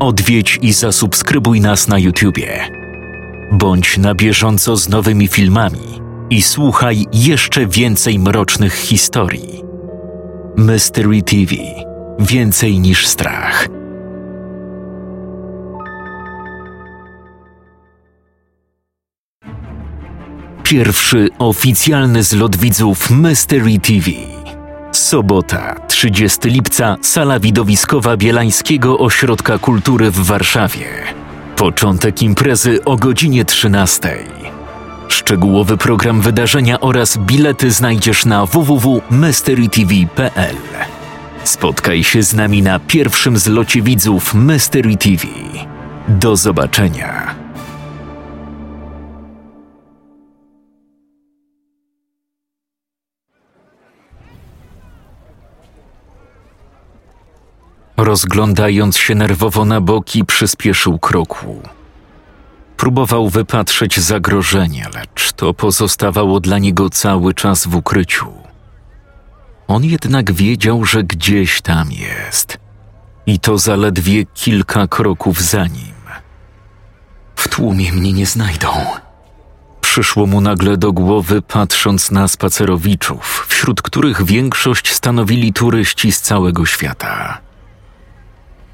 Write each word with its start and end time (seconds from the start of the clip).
Odwiedź 0.00 0.58
i 0.62 0.72
zasubskrybuj 0.72 1.60
nas 1.60 1.88
na 1.88 1.98
YouTubie. 1.98 2.68
Bądź 3.52 3.98
na 3.98 4.14
bieżąco 4.14 4.76
z 4.76 4.88
nowymi 4.88 5.28
filmami 5.28 6.00
i 6.30 6.42
słuchaj 6.42 7.06
jeszcze 7.12 7.66
więcej 7.66 8.18
mrocznych 8.18 8.74
historii. 8.74 9.62
Mystery 10.56 11.22
TV 11.22 11.54
Więcej 12.18 12.80
niż 12.80 13.06
strach. 13.06 13.68
Pierwszy 20.62 21.28
oficjalny 21.38 22.22
zlot 22.22 22.56
widzów 22.56 23.10
Mystery 23.10 23.78
TV. 23.78 24.10
Sobota, 24.92 25.74
30 25.98 26.50
lipca, 26.50 26.96
sala 27.02 27.40
widowiskowa 27.40 28.16
Bielańskiego 28.16 28.98
Ośrodka 28.98 29.58
Kultury 29.58 30.10
w 30.10 30.26
Warszawie. 30.26 30.86
Początek 31.56 32.22
imprezy 32.22 32.84
o 32.84 32.96
godzinie 32.96 33.44
13. 33.44 34.18
Szczegółowy 35.08 35.76
program 35.76 36.20
wydarzenia 36.20 36.80
oraz 36.80 37.18
bilety 37.18 37.70
znajdziesz 37.70 38.24
na 38.24 38.46
www.mysterytv.pl. 38.46 40.56
Spotkaj 41.44 42.04
się 42.04 42.22
z 42.22 42.34
nami 42.34 42.62
na 42.62 42.78
pierwszym 42.78 43.38
zlocie 43.38 43.82
widzów 43.82 44.34
Mystery 44.34 44.96
TV. 44.96 45.26
Do 46.08 46.36
zobaczenia. 46.36 47.37
Rozglądając 57.98 58.98
się 58.98 59.14
nerwowo 59.14 59.64
na 59.64 59.80
boki, 59.80 60.24
przyspieszył 60.24 60.98
kroku. 60.98 61.62
Próbował 62.76 63.28
wypatrzeć 63.28 64.00
zagrożenie, 64.00 64.86
lecz 64.94 65.32
to 65.32 65.54
pozostawało 65.54 66.40
dla 66.40 66.58
niego 66.58 66.90
cały 66.90 67.34
czas 67.34 67.66
w 67.66 67.76
ukryciu. 67.76 68.32
On 69.68 69.84
jednak 69.84 70.32
wiedział, 70.32 70.84
że 70.84 71.04
gdzieś 71.04 71.60
tam 71.60 71.88
jest. 71.92 72.58
I 73.26 73.38
to 73.38 73.58
zaledwie 73.58 74.24
kilka 74.24 74.86
kroków 74.86 75.42
za 75.42 75.66
nim. 75.66 75.98
W 77.36 77.48
tłumie 77.48 77.92
mnie 77.92 78.12
nie 78.12 78.26
znajdą. 78.26 78.68
Przyszło 79.80 80.26
mu 80.26 80.40
nagle 80.40 80.76
do 80.76 80.92
głowy, 80.92 81.42
patrząc 81.42 82.10
na 82.10 82.28
spacerowiczów, 82.28 83.46
wśród 83.48 83.82
których 83.82 84.24
większość 84.24 84.92
stanowili 84.92 85.52
turyści 85.52 86.12
z 86.12 86.20
całego 86.20 86.66
świata. 86.66 87.47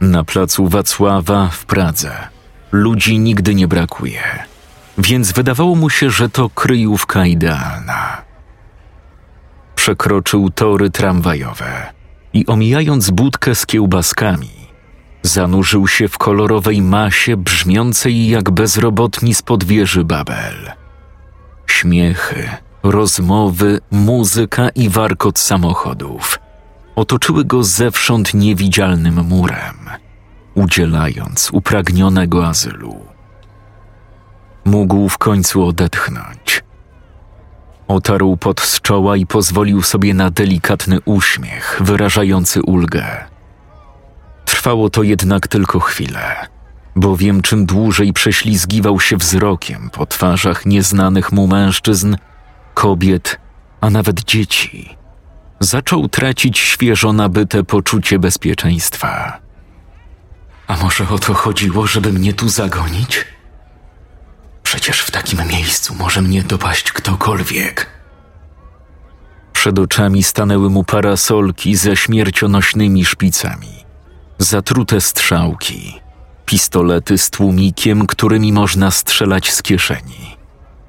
Na 0.05 0.25
placu 0.25 0.69
Wacława 0.69 1.49
w 1.49 1.65
Pradze 1.65 2.29
ludzi 2.73 3.19
nigdy 3.19 3.55
nie 3.55 3.69
brakuje, 3.69 4.23
więc 4.99 5.33
wydawało 5.33 5.75
mu 5.75 5.91
się, 5.91 6.11
że 6.11 6.29
to 6.29 6.51
kryjówka 6.51 7.27
idealna. 7.27 8.23
Przekroczył 9.77 10.51
tory 10.51 10.91
tramwajowe 10.91 11.93
i 12.33 12.47
omijając 12.47 13.11
budkę 13.11 13.55
z 13.55 13.67
kiełbaskami, 13.67 14.51
zanurzył 15.23 15.89
się 15.89 16.09
w 16.09 16.19
kolorowej 16.19 16.83
masie 16.83 17.37
brzmiącej 17.37 18.29
jak 18.29 18.51
bezrobotni 18.51 19.35
spod 19.35 19.65
wieży 19.65 20.05
Babel. 20.05 20.73
Śmiechy, 21.67 22.49
rozmowy, 22.83 23.81
muzyka 23.91 24.69
i 24.69 24.89
warkot 24.89 25.39
samochodów 25.39 26.44
otoczyły 26.97 27.45
go 27.45 27.65
zewsząd 27.65 28.35
niewidzialnym 28.35 29.27
murem, 29.27 29.91
udzielając 30.55 31.51
upragnionego 31.53 32.47
azylu. 32.47 33.01
Mógł 34.65 35.09
w 35.09 35.19
końcu 35.19 35.67
odetchnąć. 35.67 36.65
Otarł 37.89 38.37
pot 38.37 38.61
z 38.61 38.81
czoła 38.81 39.17
i 39.17 39.27
pozwolił 39.27 39.83
sobie 39.83 40.15
na 40.15 40.31
delikatny 40.31 40.99
uśmiech 41.05 41.81
wyrażający 41.81 42.63
ulgę. 42.63 43.25
Trwało 44.45 44.91
to 44.91 45.03
jednak 45.03 45.49
tylko 45.49 45.81
chwilę, 45.81 46.47
bowiem 46.97 47.43
czym 47.43 47.67
dłużej 47.67 48.13
prześlizgiwał 48.13 49.01
się 49.01 49.17
wzrokiem 49.17 49.91
po 49.93 50.07
twarzach 50.07 50.67
nieznanych 50.67 51.33
mu 51.33 51.47
mężczyzn, 51.47 52.17
kobiet, 52.75 53.41
a 53.81 53.91
nawet 53.91 54.25
dzieci, 54.25 54.97
zaczął 55.61 56.09
tracić 56.09 56.59
świeżo 56.59 57.13
nabyte 57.13 57.65
poczucie 57.65 58.19
bezpieczeństwa. 58.19 59.39
A 60.67 60.77
może 60.77 61.09
o 61.09 61.19
to 61.19 61.35
chodziło, 61.35 61.87
żeby 61.87 62.13
mnie 62.13 62.33
tu 62.33 62.49
zagonić? 62.49 63.25
Przecież 64.63 65.01
w 65.01 65.11
takim 65.11 65.49
miejscu 65.49 65.95
może 65.95 66.23
mnie 66.23 66.43
dopaść 66.43 66.93
ktokolwiek. 66.93 67.91
Przed 69.53 69.79
oczami 69.79 70.23
stanęły 70.23 70.71
mu 70.71 70.85
parasolki 70.85 71.77
ze 71.77 71.97
śmiercionośnymi 71.97 73.05
szpicami, 73.05 73.85
zatrute 74.39 75.01
strzałki, 75.01 76.01
pistolety 76.47 77.19
z 77.19 77.31
tłumikiem, 77.31 78.07
którymi 78.07 78.53
można 78.53 78.91
strzelać 78.91 79.53
z 79.53 79.63
kieszeni 79.63 80.37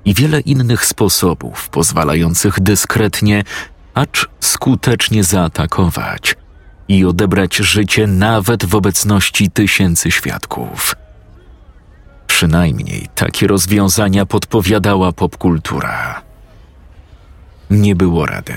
i 0.06 0.14
wiele 0.14 0.40
innych 0.40 0.86
sposobów 0.86 1.70
pozwalających 1.70 2.60
dyskretnie, 2.60 3.44
acz 3.96 4.26
skutecznie 4.40 5.24
zaatakować 5.24 6.36
i 6.88 7.06
odebrać 7.06 7.56
życie 7.56 8.08
nawet 8.08 8.66
w 8.66 8.76
obecności 8.76 9.52
tysięcy 9.52 10.12
świadków. 10.12 10.96
Przynajmniej 12.28 13.10
takie 13.16 13.48
rozwiązania 13.48 14.26
podpowiadała 14.26 15.12
popkultura. 15.12 16.22
Nie 17.70 17.96
było 17.96 18.26
rady. 18.26 18.56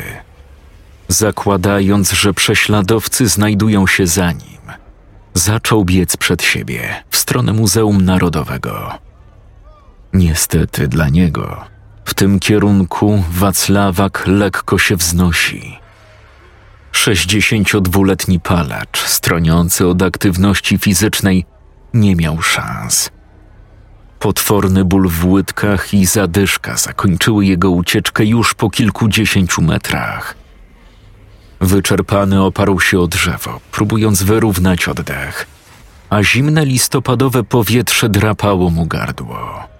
Zakładając, 1.09 2.13
że 2.13 2.35
prześladowcy 2.35 3.29
znajdują 3.29 3.87
się 3.87 4.07
za 4.07 4.33
nim, 4.33 4.61
zaczął 5.35 5.85
biec 5.85 6.17
przed 6.17 6.43
siebie 6.43 7.05
w 7.11 7.17
stronę 7.17 7.53
Muzeum 7.53 8.05
Narodowego. 8.05 8.99
Niestety 10.13 10.89
dla 10.89 11.09
niego, 11.09 11.65
w 12.09 12.15
tym 12.15 12.39
kierunku 12.39 13.25
Wacławak 13.31 14.23
lekko 14.27 14.79
się 14.79 14.97
wznosi. 14.97 15.79
62-letni 16.93 18.41
palacz, 18.41 18.99
stroniący 18.99 19.87
od 19.87 20.03
aktywności 20.03 20.79
fizycznej, 20.79 21.45
nie 21.95 22.17
miał 22.17 22.43
szans. 22.43 23.11
Potworny 24.19 24.85
ból 24.85 25.09
w 25.09 25.25
łydkach 25.25 25.95
i 25.95 26.07
zadyszka 26.07 26.77
zakończyły 26.77 27.47
jego 27.47 27.71
ucieczkę 27.71 28.25
już 28.25 28.55
po 28.55 28.71
kilkudziesięciu 28.71 29.63
metrach. 29.63 30.35
Wyczerpany 31.61 32.43
oparł 32.43 32.81
się 32.81 33.01
o 33.01 33.07
drzewo, 33.07 33.61
próbując 33.73 34.23
wyrównać 34.23 34.89
oddech, 34.89 35.47
a 36.11 36.23
zimne 36.23 36.67
listopadowe 36.67 37.45
powietrze 37.45 38.09
drapało 38.09 38.71
mu 38.71 38.87
gardło. 38.87 39.78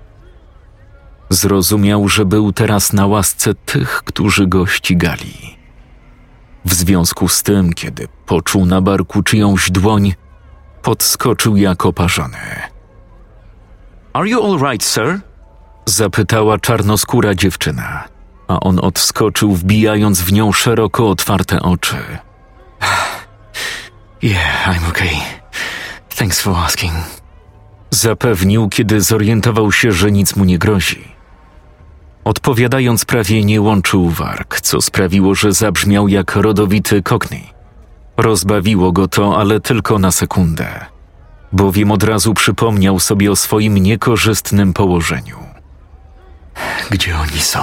Zrozumiał, 1.31 2.09
że 2.09 2.25
był 2.25 2.53
teraz 2.53 2.93
na 2.93 3.07
łasce 3.07 3.55
tych, 3.55 4.03
którzy 4.05 4.47
go 4.47 4.67
ścigali. 4.67 5.59
W 6.65 6.75
związku 6.75 7.29
z 7.29 7.43
tym, 7.43 7.73
kiedy 7.73 8.09
poczuł 8.27 8.67
na 8.67 8.81
barku 8.81 9.23
czyjąś 9.23 9.71
dłoń, 9.71 10.15
podskoczył 10.83 11.57
jak 11.57 11.87
oparzony. 11.87 12.39
Are 14.13 14.29
you 14.29 14.45
all 14.45 14.71
right, 14.71 14.85
sir? 14.85 15.21
Zapytała 15.87 16.59
czarnoskóra 16.59 17.35
dziewczyna, 17.35 18.05
a 18.49 18.61
on 18.61 18.79
odskoczył, 18.83 19.55
wbijając 19.55 20.21
w 20.21 20.33
nią 20.33 20.53
szeroko 20.53 21.11
otwarte 21.11 21.63
oczy. 21.63 21.97
Yeah, 24.23 24.69
I'm 24.69 24.89
okay. 24.89 25.17
Thanks 26.17 26.41
for 26.41 26.57
asking. 26.57 26.93
Zapewnił, 27.91 28.69
kiedy 28.69 29.01
zorientował 29.01 29.73
się, 29.73 29.93
że 29.93 30.13
nic 30.13 30.37
mu 30.37 30.45
nie 30.45 30.59
grozi. 30.59 31.18
Odpowiadając 32.29 33.05
prawie 33.05 33.45
nie 33.45 33.61
łączył 33.61 34.09
warg, 34.09 34.61
co 34.61 34.81
sprawiło, 34.81 35.35
że 35.35 35.53
zabrzmiał 35.53 36.09
jak 36.09 36.37
rodowity 36.37 37.03
cockney. 37.03 37.51
Rozbawiło 38.17 38.93
go 38.93 39.09
to, 39.09 39.41
ale 39.41 39.61
tylko 39.61 39.99
na 39.99 40.13
sekundę, 40.13 40.87
bowiem 41.53 41.91
od 41.91 42.03
razu 42.03 42.35
przypomniał 42.35 43.01
sobie 43.01 43.31
o 43.31 43.37
swoim 43.37 43.79
niekorzystnym 43.79 44.73
położeniu. 44.73 45.37
Gdzie 46.91 47.19
oni 47.19 47.41
są? 47.41 47.61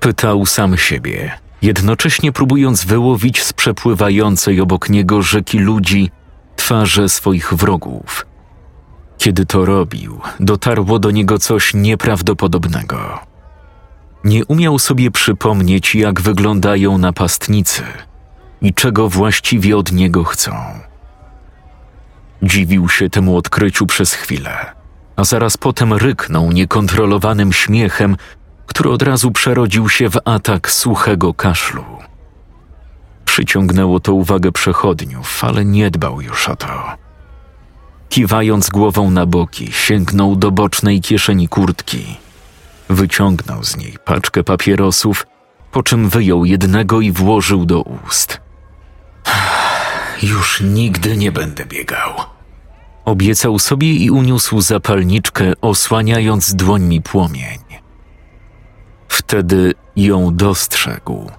Pytał 0.00 0.46
sam 0.46 0.76
siebie, 0.76 1.32
jednocześnie 1.62 2.32
próbując 2.32 2.84
wyłowić 2.84 3.42
z 3.42 3.52
przepływającej 3.52 4.60
obok 4.60 4.88
niego 4.88 5.22
rzeki 5.22 5.58
ludzi 5.58 6.10
twarze 6.56 7.08
swoich 7.08 7.54
wrogów. 7.54 8.26
Kiedy 9.18 9.46
to 9.46 9.64
robił, 9.64 10.20
dotarło 10.40 10.98
do 10.98 11.10
niego 11.10 11.38
coś 11.38 11.74
nieprawdopodobnego. 11.74 13.35
Nie 14.26 14.44
umiał 14.44 14.78
sobie 14.78 15.10
przypomnieć, 15.10 15.94
jak 15.94 16.20
wyglądają 16.20 16.98
napastnicy 16.98 17.82
i 18.62 18.74
czego 18.74 19.08
właściwie 19.08 19.76
od 19.76 19.92
niego 19.92 20.24
chcą. 20.24 20.52
Dziwił 22.42 22.88
się 22.88 23.10
temu 23.10 23.36
odkryciu 23.36 23.86
przez 23.86 24.12
chwilę, 24.12 24.72
a 25.16 25.24
zaraz 25.24 25.56
potem 25.56 25.92
ryknął 25.92 26.52
niekontrolowanym 26.52 27.52
śmiechem, 27.52 28.16
który 28.66 28.90
od 28.90 29.02
razu 29.02 29.30
przerodził 29.30 29.88
się 29.88 30.10
w 30.10 30.18
atak 30.24 30.70
suchego 30.70 31.34
kaszlu. 31.34 31.84
Przyciągnęło 33.24 34.00
to 34.00 34.14
uwagę 34.14 34.52
przechodniów, 34.52 35.44
ale 35.44 35.64
nie 35.64 35.90
dbał 35.90 36.20
już 36.20 36.48
o 36.48 36.56
to. 36.56 36.66
Kiwając 38.08 38.70
głową 38.70 39.10
na 39.10 39.26
boki, 39.26 39.72
sięgnął 39.72 40.36
do 40.36 40.50
bocznej 40.50 41.00
kieszeni 41.00 41.48
kurtki. 41.48 42.25
Wyciągnął 42.88 43.64
z 43.64 43.76
niej 43.76 43.96
paczkę 44.04 44.44
papierosów, 44.44 45.26
po 45.72 45.82
czym 45.82 46.08
wyjął 46.08 46.44
jednego 46.44 47.00
i 47.00 47.12
włożył 47.12 47.66
do 47.66 47.82
ust. 47.82 48.40
Już 50.22 50.60
nigdy 50.60 51.16
nie 51.16 51.32
będę 51.32 51.66
biegał. 51.66 52.14
Obiecał 53.04 53.58
sobie 53.58 53.92
i 53.92 54.10
uniósł 54.10 54.60
zapalniczkę, 54.60 55.52
osłaniając 55.60 56.54
dłońmi 56.54 57.02
płomień. 57.02 57.58
Wtedy 59.08 59.74
ją 59.96 60.36
dostrzegł. 60.36 61.30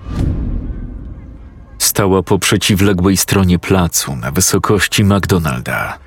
Stała 1.79 2.23
po 2.23 2.39
przeciwległej 2.39 3.17
stronie 3.17 3.59
placu, 3.59 4.15
na 4.15 4.31
wysokości 4.31 5.03
McDonalda. 5.03 5.97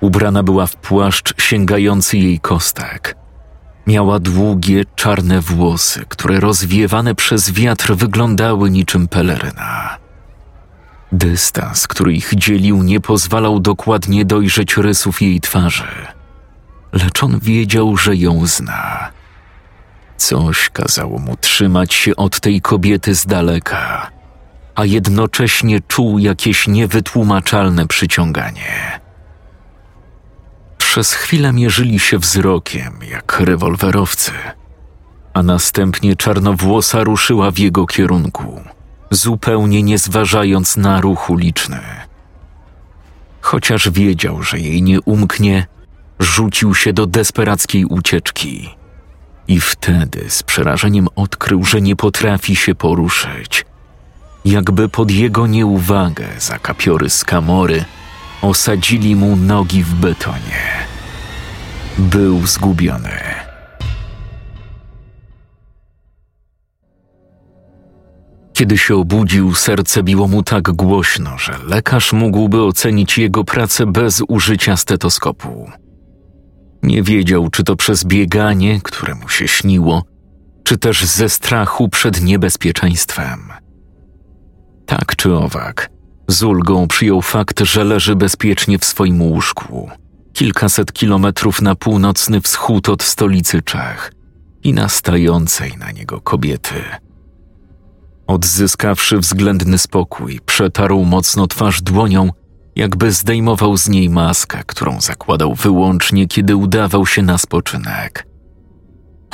Ubrana 0.00 0.42
była 0.42 0.66
w 0.66 0.76
płaszcz 0.76 1.42
sięgający 1.42 2.18
jej 2.18 2.40
kostek. 2.40 3.16
Miała 3.86 4.18
długie, 4.18 4.84
czarne 4.96 5.40
włosy, 5.40 6.04
które 6.08 6.40
rozwiewane 6.40 7.14
przez 7.14 7.52
wiatr 7.52 7.94
wyglądały 7.94 8.70
niczym 8.70 9.08
peleryna. 9.08 9.96
Dystans, 11.12 11.86
który 11.86 12.12
ich 12.12 12.34
dzielił, 12.34 12.82
nie 12.82 13.00
pozwalał 13.00 13.60
dokładnie 13.60 14.24
dojrzeć 14.24 14.76
rysów 14.76 15.22
jej 15.22 15.40
twarzy, 15.40 15.88
lecz 16.92 17.22
on 17.22 17.38
wiedział, 17.38 17.96
że 17.96 18.16
ją 18.16 18.46
zna. 18.46 19.10
Coś 20.16 20.70
kazało 20.70 21.18
mu 21.18 21.36
trzymać 21.36 21.94
się 21.94 22.16
od 22.16 22.40
tej 22.40 22.60
kobiety 22.60 23.14
z 23.14 23.26
daleka, 23.26 24.10
a 24.74 24.84
jednocześnie 24.84 25.80
czuł 25.80 26.18
jakieś 26.18 26.68
niewytłumaczalne 26.68 27.86
przyciąganie. 27.86 29.03
Przez 30.94 31.12
chwilę 31.12 31.52
mierzyli 31.52 31.98
się 31.98 32.18
wzrokiem, 32.18 32.98
jak 33.10 33.40
rewolwerowcy, 33.40 34.32
a 35.32 35.42
następnie 35.42 36.16
czarnowłosa 36.16 37.04
ruszyła 37.04 37.50
w 37.50 37.58
jego 37.58 37.86
kierunku, 37.86 38.60
zupełnie 39.10 39.82
nie 39.82 39.98
zważając 39.98 40.76
na 40.76 41.00
ruch 41.00 41.30
uliczny. 41.30 41.80
Chociaż 43.40 43.90
wiedział, 43.90 44.42
że 44.42 44.58
jej 44.58 44.82
nie 44.82 45.00
umknie, 45.00 45.66
rzucił 46.20 46.74
się 46.74 46.92
do 46.92 47.06
desperackiej 47.06 47.84
ucieczki. 47.84 48.70
I 49.48 49.60
wtedy 49.60 50.24
z 50.28 50.42
przerażeniem 50.42 51.08
odkrył, 51.16 51.64
że 51.64 51.80
nie 51.80 51.96
potrafi 51.96 52.56
się 52.56 52.74
poruszyć. 52.74 53.66
Jakby 54.44 54.88
pod 54.88 55.10
jego 55.10 55.46
nieuwagę 55.46 56.26
zakapiory 56.38 57.10
z 57.10 57.24
kamory 57.24 57.84
osadzili 58.44 59.16
mu 59.16 59.36
nogi 59.36 59.82
w 59.82 59.94
betonie. 59.94 60.86
Był 61.98 62.46
zgubiony. 62.46 63.20
Kiedy 68.52 68.78
się 68.78 68.96
obudził, 68.96 69.54
serce 69.54 70.02
biło 70.02 70.28
mu 70.28 70.42
tak 70.42 70.62
głośno, 70.62 71.38
że 71.38 71.58
lekarz 71.66 72.12
mógłby 72.12 72.62
ocenić 72.62 73.18
jego 73.18 73.44
pracę 73.44 73.86
bez 73.86 74.22
użycia 74.28 74.76
stetoskopu. 74.76 75.70
Nie 76.82 77.02
wiedział, 77.02 77.50
czy 77.50 77.64
to 77.64 77.76
przez 77.76 78.04
bieganie, 78.04 78.80
które 78.82 79.14
mu 79.14 79.28
się 79.28 79.48
śniło, 79.48 80.02
czy 80.64 80.78
też 80.78 81.04
ze 81.04 81.28
strachu 81.28 81.88
przed 81.88 82.22
niebezpieczeństwem. 82.22 83.40
Tak 84.86 85.16
czy 85.16 85.34
owak, 85.34 85.90
z 86.28 86.42
ulgą 86.42 86.88
przyjął 86.88 87.22
fakt, 87.22 87.60
że 87.60 87.84
leży 87.84 88.16
bezpiecznie 88.16 88.78
w 88.78 88.84
swoim 88.84 89.22
łóżku, 89.22 89.90
kilkaset 90.32 90.92
kilometrów 90.92 91.62
na 91.62 91.74
północny 91.74 92.40
wschód 92.40 92.88
od 92.88 93.02
stolicy 93.02 93.62
Czech 93.62 94.12
i 94.62 94.72
nastającej 94.72 95.76
na 95.78 95.90
niego 95.90 96.20
kobiety. 96.20 96.82
Odzyskawszy 98.26 99.18
względny 99.18 99.78
spokój, 99.78 100.40
przetarł 100.46 101.04
mocno 101.04 101.46
twarz 101.46 101.82
dłonią, 101.82 102.30
jakby 102.76 103.12
zdejmował 103.12 103.76
z 103.76 103.88
niej 103.88 104.10
maskę, 104.10 104.62
którą 104.66 105.00
zakładał 105.00 105.54
wyłącznie, 105.54 106.26
kiedy 106.26 106.56
udawał 106.56 107.06
się 107.06 107.22
na 107.22 107.38
spoczynek. 107.38 108.33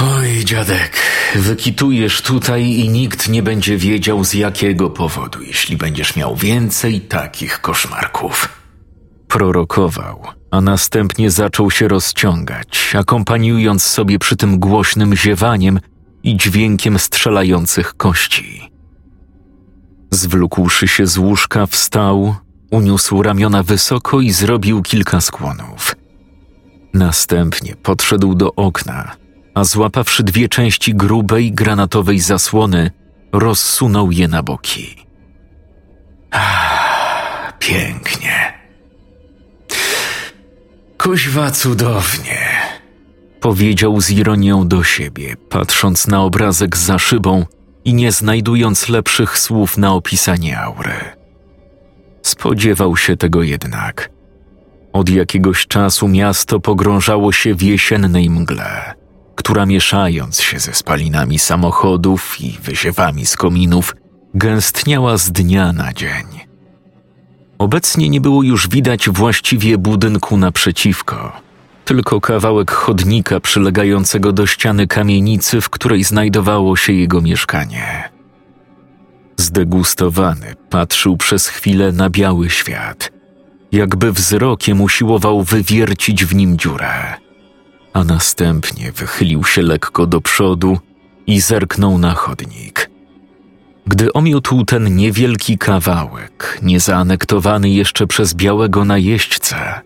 Oj, 0.02 0.44
dziadek, 0.44 0.96
wykitujesz 1.34 2.22
tutaj 2.22 2.64
i 2.64 2.88
nikt 2.88 3.28
nie 3.28 3.42
będzie 3.42 3.76
wiedział 3.76 4.24
z 4.24 4.34
jakiego 4.34 4.90
powodu, 4.90 5.42
jeśli 5.42 5.76
będziesz 5.76 6.16
miał 6.16 6.36
więcej 6.36 7.00
takich 7.00 7.60
koszmarków. 7.60 8.48
Prorokował, 9.28 10.22
a 10.50 10.60
następnie 10.60 11.30
zaczął 11.30 11.70
się 11.70 11.88
rozciągać, 11.88 12.92
akompaniując 12.98 13.82
sobie 13.82 14.18
przy 14.18 14.36
tym 14.36 14.58
głośnym 14.58 15.16
ziewaniem 15.16 15.80
i 16.22 16.36
dźwiękiem 16.36 16.98
strzelających 16.98 17.96
kości. 17.96 18.70
Zwlókłszy 20.10 20.88
się 20.88 21.06
z 21.06 21.18
łóżka, 21.18 21.66
wstał, 21.66 22.34
uniósł 22.70 23.22
ramiona 23.22 23.62
wysoko 23.62 24.20
i 24.20 24.30
zrobił 24.30 24.82
kilka 24.82 25.20
skłonów. 25.20 25.96
Następnie 26.94 27.76
podszedł 27.76 28.34
do 28.34 28.54
okna, 28.54 29.19
a 29.54 29.64
złapawszy 29.64 30.22
dwie 30.22 30.48
części 30.48 30.94
grubej, 30.94 31.52
granatowej 31.52 32.20
zasłony, 32.20 32.90
rozsunął 33.32 34.10
je 34.10 34.28
na 34.28 34.42
boki. 34.42 34.96
Ah, 36.30 37.52
pięknie. 37.58 38.52
Kuźwa 40.98 41.50
cudownie, 41.50 42.38
powiedział 43.40 44.00
z 44.00 44.10
ironią 44.10 44.68
do 44.68 44.84
siebie, 44.84 45.36
patrząc 45.48 46.06
na 46.06 46.22
obrazek 46.22 46.76
za 46.76 46.98
szybą 46.98 47.46
i 47.84 47.94
nie 47.94 48.12
znajdując 48.12 48.88
lepszych 48.88 49.38
słów 49.38 49.78
na 49.78 49.92
opisanie 49.92 50.58
aury. 50.58 50.92
Spodziewał 52.22 52.96
się 52.96 53.16
tego 53.16 53.42
jednak. 53.42 54.10
Od 54.92 55.08
jakiegoś 55.08 55.66
czasu 55.66 56.08
miasto 56.08 56.60
pogrążało 56.60 57.32
się 57.32 57.54
w 57.54 57.62
jesiennej 57.62 58.30
mgle, 58.30 58.94
która 59.40 59.66
mieszając 59.66 60.40
się 60.40 60.58
ze 60.58 60.74
spalinami 60.74 61.38
samochodów 61.38 62.40
i 62.40 62.58
wyziewami 62.62 63.26
z 63.26 63.36
kominów, 63.36 63.96
gęstniała 64.34 65.16
z 65.16 65.32
dnia 65.32 65.72
na 65.72 65.92
dzień. 65.92 66.26
Obecnie 67.58 68.08
nie 68.08 68.20
było 68.20 68.42
już 68.42 68.68
widać 68.68 69.08
właściwie 69.08 69.78
budynku 69.78 70.36
naprzeciwko, 70.36 71.32
tylko 71.84 72.20
kawałek 72.20 72.70
chodnika 72.70 73.40
przylegającego 73.40 74.32
do 74.32 74.46
ściany 74.46 74.86
kamienicy, 74.86 75.60
w 75.60 75.70
której 75.70 76.04
znajdowało 76.04 76.76
się 76.76 76.92
jego 76.92 77.20
mieszkanie. 77.20 78.08
Zdegustowany 79.36 80.54
patrzył 80.70 81.16
przez 81.16 81.48
chwilę 81.48 81.92
na 81.92 82.10
biały 82.10 82.50
świat, 82.50 83.10
jakby 83.72 84.12
wzrokiem 84.12 84.80
usiłował 84.80 85.42
wywiercić 85.42 86.24
w 86.24 86.34
nim 86.34 86.58
dziurę, 86.58 87.14
a 87.92 88.04
następnie 88.04 88.92
wychylił 88.92 89.44
się 89.44 89.62
lekko 89.62 90.06
do 90.06 90.20
przodu 90.20 90.78
i 91.26 91.40
zerknął 91.40 91.98
na 91.98 92.14
chodnik. 92.14 92.90
Gdy 93.86 94.12
omiótł 94.12 94.64
ten 94.64 94.96
niewielki 94.96 95.58
kawałek, 95.58 96.58
niezaanektowany 96.62 97.70
jeszcze 97.70 98.06
przez 98.06 98.34
białego 98.34 98.84
najeźdźcę, 98.84 99.80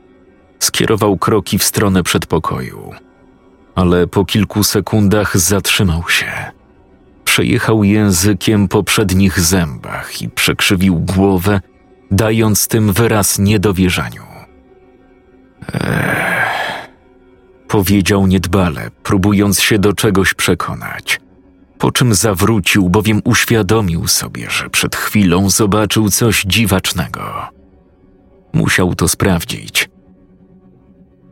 skierował 0.59 1.19
kroki 1.19 1.59
w 1.59 1.65
stronę 1.65 2.03
przedpokoju, 2.03 2.93
ale 3.75 4.07
po 4.07 4.25
kilku 4.25 4.65
sekundach 4.65 5.39
zatrzymał 5.39 6.09
się. 6.09 6.33
Przejechał 7.25 7.85
językiem 7.85 8.69
po 8.69 8.83
przednich 8.83 9.41
zębach 9.41 10.23
i 10.23 10.29
przekrzywił 10.29 10.95
głowę, 10.99 11.61
dając 12.11 12.69
tym 12.69 12.93
wyraz 12.93 13.39
niedowierzaniu. 13.39 14.23
Ech, 15.73 16.24
powiedział 17.75 18.27
niedbale, 18.27 18.91
próbując 19.03 19.61
się 19.61 19.79
do 19.79 19.93
czegoś 19.93 20.35
przekonać. 20.35 21.21
Po 21.79 21.93
czym 21.93 22.15
zawrócił, 22.15 22.89
bowiem 22.89 23.21
uświadomił 23.25 24.09
sobie, 24.09 24.51
że 24.51 24.71
przed 24.71 24.97
chwilą 24.97 25.51
zobaczył 25.51 26.11
coś 26.11 26.43
dziwacznego. 26.43 27.23
Musiał 28.53 28.95
to 28.95 29.09
sprawdzić. 29.09 29.89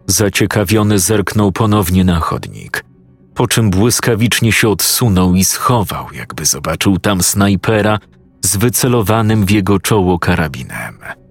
Zaciekawiony 0.07 0.99
zerknął 0.99 1.53
ponownie 1.53 2.05
na 2.05 2.21
chodnik, 2.21 2.85
po 3.35 3.47
czym 3.49 3.71
błyskawicznie 3.71 4.53
się 4.53 4.69
odsunął 4.69 5.35
i 5.35 5.45
schował, 5.45 6.07
jakby 6.15 6.45
zobaczył 6.45 6.99
tam 6.99 7.23
snajpera 7.23 7.99
z 8.45 8.57
wycelowanym 8.57 9.47
w 9.47 9.51
jego 9.51 9.79
czoło 9.79 10.19
karabinem. 10.19 11.22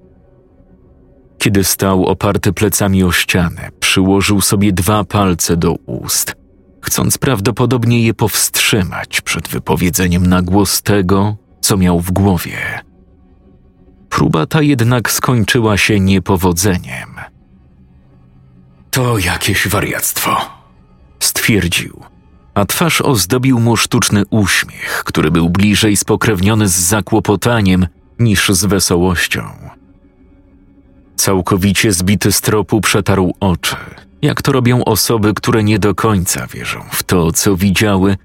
Kiedy 1.41 1.63
stał 1.63 2.05
oparty 2.05 2.53
plecami 2.53 3.03
o 3.03 3.11
ścianę, 3.11 3.69
przyłożył 3.79 4.41
sobie 4.41 4.73
dwa 4.73 5.03
palce 5.03 5.57
do 5.57 5.71
ust, 5.71 6.35
chcąc 6.81 7.17
prawdopodobnie 7.17 8.03
je 8.03 8.13
powstrzymać 8.13 9.21
przed 9.21 9.47
wypowiedzeniem 9.47 10.27
na 10.27 10.41
głos 10.41 10.81
tego, 10.81 11.35
co 11.61 11.77
miał 11.77 11.99
w 11.99 12.11
głowie. 12.11 12.81
Próba 14.09 14.45
ta 14.45 14.61
jednak 14.61 15.11
skończyła 15.11 15.77
się 15.77 15.99
niepowodzeniem. 15.99 17.09
To 18.91 19.17
jakieś 19.17 19.67
wariactwo, 19.67 20.37
stwierdził, 21.19 22.01
a 22.53 22.65
twarz 22.65 23.01
ozdobił 23.01 23.59
mu 23.59 23.77
sztuczny 23.77 24.23
uśmiech, 24.29 25.03
który 25.05 25.31
był 25.31 25.49
bliżej 25.49 25.97
spokrewniony 25.97 26.67
z 26.67 26.79
zakłopotaniem 26.79 27.87
niż 28.19 28.49
z 28.49 28.65
wesołością. 28.65 29.71
Całkowicie 31.21 31.93
zbity 31.93 32.31
z 32.31 32.41
tropu 32.41 32.81
przetarł 32.81 33.33
oczy, 33.39 33.75
jak 34.21 34.41
to 34.41 34.51
robią 34.51 34.83
osoby, 34.85 35.33
które 35.33 35.63
nie 35.63 35.79
do 35.79 35.95
końca 35.95 36.47
wierzą 36.47 36.79
w 36.91 37.03
to, 37.03 37.31
co 37.31 37.55
widziały, 37.55 38.17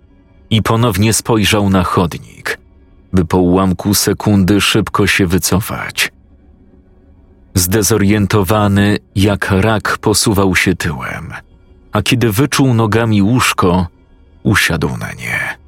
i 0.50 0.62
ponownie 0.62 1.12
spojrzał 1.12 1.70
na 1.70 1.82
chodnik, 1.82 2.58
by 3.12 3.24
po 3.24 3.38
ułamku 3.38 3.94
sekundy 3.94 4.60
szybko 4.60 5.06
się 5.06 5.26
wycofać. 5.26 6.12
Zdezorientowany, 7.54 8.98
jak 9.14 9.50
rak 9.50 9.98
posuwał 9.98 10.56
się 10.56 10.74
tyłem, 10.74 11.32
a 11.92 12.02
kiedy 12.02 12.32
wyczuł 12.32 12.74
nogami 12.74 13.22
łóżko, 13.22 13.86
usiadł 14.42 14.96
na 14.96 15.12
nie. 15.12 15.65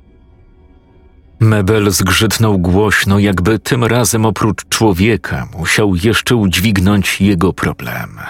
Mebel 1.40 1.90
zgrzytnął 1.90 2.58
głośno, 2.58 3.18
jakby 3.18 3.58
tym 3.58 3.84
razem 3.84 4.26
oprócz 4.26 4.68
człowieka 4.68 5.48
musiał 5.58 5.94
jeszcze 5.94 6.36
udźwignąć 6.36 7.20
jego 7.20 7.52
problem. 7.52 8.20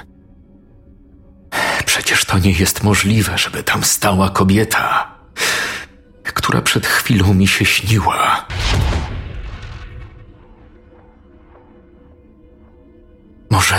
Przecież 1.87 2.25
to 2.25 2.39
nie 2.39 2.53
jest 2.53 2.83
możliwe, 2.83 3.39
żeby 3.39 3.63
tam 3.63 3.85
stała 3.85 4.31
kobieta, 4.31 5.15
która 6.23 6.63
przed 6.63 6.87
chwilą 6.87 7.35
mi 7.35 7.47
się 7.47 7.65
śniła. 7.65 8.47
Może 13.51 13.77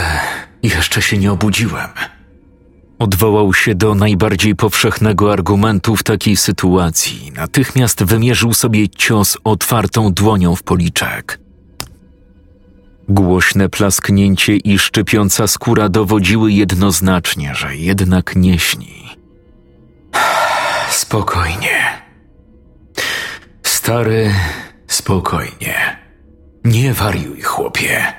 jeszcze 0.63 1.01
się 1.01 1.17
nie 1.17 1.31
obudziłem. 1.31 1.89
Odwołał 3.00 3.53
się 3.53 3.75
do 3.75 3.96
najbardziej 3.96 4.56
powszechnego 4.56 5.34
argumentu 5.34 5.96
w 5.96 6.03
takiej 6.03 6.36
sytuacji. 6.36 7.32
Natychmiast 7.36 8.03
wymierzył 8.03 8.53
sobie 8.53 8.89
cios 8.89 9.38
otwartą 9.44 10.13
dłonią 10.13 10.56
w 10.56 10.63
policzek. 10.63 11.39
Głośne 13.10 13.70
plasknięcie 13.70 14.56
i 14.56 14.79
szczypiąca 14.79 15.48
skóra 15.48 15.89
dowodziły 15.89 16.51
jednoznacznie, 16.51 17.56
że 17.56 17.75
jednak 17.75 18.36
nie 18.36 18.60
śni. 18.60 19.10
Spokojnie. 20.89 22.01
Stary, 23.63 24.34
spokojnie. 24.88 25.98
Nie 26.65 26.94
wariuj, 26.94 27.41
chłopie. 27.41 28.18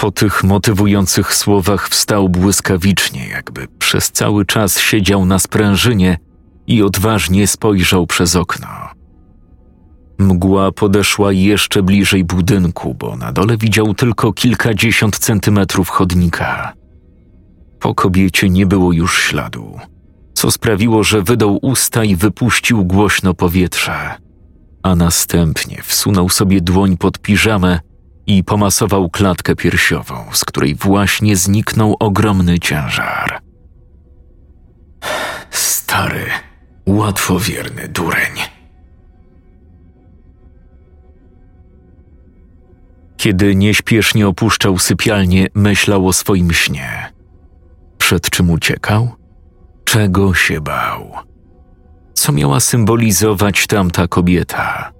Po 0.00 0.10
tych 0.10 0.44
motywujących 0.44 1.34
słowach 1.34 1.88
wstał 1.88 2.28
błyskawicznie, 2.28 3.28
jakby 3.28 3.66
przez 3.78 4.12
cały 4.12 4.46
czas 4.46 4.78
siedział 4.78 5.26
na 5.26 5.38
sprężynie 5.38 6.18
i 6.66 6.82
odważnie 6.82 7.46
spojrzał 7.46 8.06
przez 8.06 8.36
okno. 8.36 8.68
Mgła 10.18 10.72
podeszła 10.72 11.32
jeszcze 11.32 11.82
bliżej 11.82 12.24
budynku, 12.24 12.94
bo 12.94 13.16
na 13.16 13.32
dole 13.32 13.56
widział 13.56 13.94
tylko 13.94 14.32
kilkadziesiąt 14.32 15.18
centymetrów 15.18 15.88
chodnika. 15.88 16.72
Po 17.80 17.94
kobiecie 17.94 18.50
nie 18.50 18.66
było 18.66 18.92
już 18.92 19.22
śladu, 19.22 19.78
co 20.34 20.50
sprawiło, 20.50 21.04
że 21.04 21.22
wydał 21.22 21.58
usta 21.62 22.04
i 22.04 22.16
wypuścił 22.16 22.84
głośno 22.84 23.34
powietrze, 23.34 24.14
a 24.82 24.94
następnie 24.94 25.82
wsunął 25.82 26.28
sobie 26.28 26.60
dłoń 26.60 26.96
pod 26.96 27.18
piżamę 27.18 27.89
i 28.30 28.44
pomasował 28.44 29.10
klatkę 29.10 29.56
piersiową, 29.56 30.24
z 30.32 30.44
której 30.44 30.74
właśnie 30.74 31.36
zniknął 31.36 31.96
ogromny 32.00 32.58
ciężar. 32.58 33.40
Stary, 35.50 36.26
łatwowierny 36.86 37.88
dureń. 37.88 38.32
Kiedy 43.16 43.56
nieśpiesznie 43.56 44.28
opuszczał 44.28 44.78
sypialnię, 44.78 45.46
myślał 45.54 46.08
o 46.08 46.12
swoim 46.12 46.52
śnie. 46.52 47.12
Przed 47.98 48.30
czym 48.30 48.50
uciekał? 48.50 49.14
Czego 49.84 50.34
się 50.34 50.60
bał? 50.60 51.12
Co 52.14 52.32
miała 52.32 52.60
symbolizować 52.60 53.66
tamta 53.66 54.08
kobieta? 54.08 54.99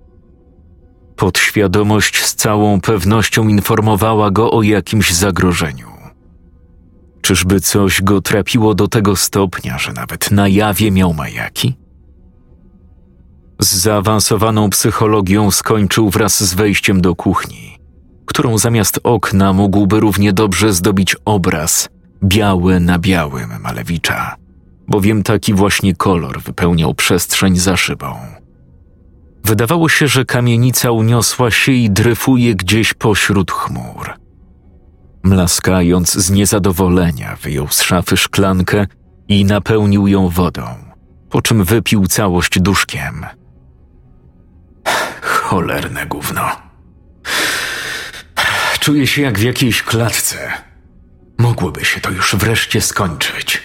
Podświadomość 1.21 2.25
z 2.25 2.35
całą 2.35 2.81
pewnością 2.81 3.49
informowała 3.49 4.31
go 4.31 4.51
o 4.51 4.63
jakimś 4.63 5.13
zagrożeniu. 5.13 5.89
Czyżby 7.23 7.61
coś 7.61 8.03
go 8.03 8.21
trapiło 8.21 8.75
do 8.75 8.89
tego 8.89 9.17
stopnia, 9.17 9.79
że 9.79 9.93
nawet 9.93 10.31
na 10.31 10.49
jawie 10.49 10.91
miał 10.91 11.15
majaki? 11.15 11.75
Z 13.63 13.75
zaawansowaną 13.75 14.71
psychologią 14.71 15.51
skończył 15.51 16.11
wraz 16.11 16.45
z 16.45 16.55
wejściem 16.55 17.01
do 17.01 17.15
kuchni, 17.15 17.79
którą 18.27 18.59
zamiast 18.59 19.01
okna 19.03 19.53
mógłby 19.53 20.01
równie 20.01 20.33
dobrze 20.33 20.73
zdobić 20.73 21.17
obraz 21.25 21.89
biały 22.25 22.81
na 22.81 22.99
białym 22.99 23.51
Malewicza, 23.63 24.37
bowiem 24.89 25.23
taki 25.23 25.55
właśnie 25.55 25.95
kolor 25.95 26.43
wypełniał 26.43 26.95
przestrzeń 26.95 27.57
za 27.57 27.77
szybą. 27.77 28.40
Wydawało 29.45 29.89
się, 29.89 30.09
że 30.09 30.25
kamienica 30.25 30.91
uniosła 30.91 31.51
się 31.51 31.73
i 31.73 31.91
dryfuje 31.91 32.55
gdzieś 32.55 32.95
pośród 32.95 33.51
chmur. 33.51 34.15
Mlaskając 35.23 36.13
z 36.13 36.31
niezadowolenia, 36.31 37.37
wyjął 37.43 37.69
z 37.69 37.83
szafy 37.83 38.17
szklankę 38.17 38.87
i 39.29 39.45
napełnił 39.45 40.07
ją 40.07 40.29
wodą, 40.29 40.63
po 41.31 41.43
czym 41.43 41.65
wypił 41.65 42.07
całość 42.07 42.61
duszkiem. 42.61 43.27
Cholerne 45.23 46.07
gówno. 46.07 46.43
Czuję 48.81 49.07
się 49.07 49.23
jak 49.23 49.39
w 49.39 49.43
jakiejś 49.43 49.83
klatce. 49.83 50.39
Mogłoby 51.39 51.85
się 51.85 52.01
to 52.01 52.11
już 52.11 52.37
wreszcie 52.37 52.81
skończyć. 52.81 53.63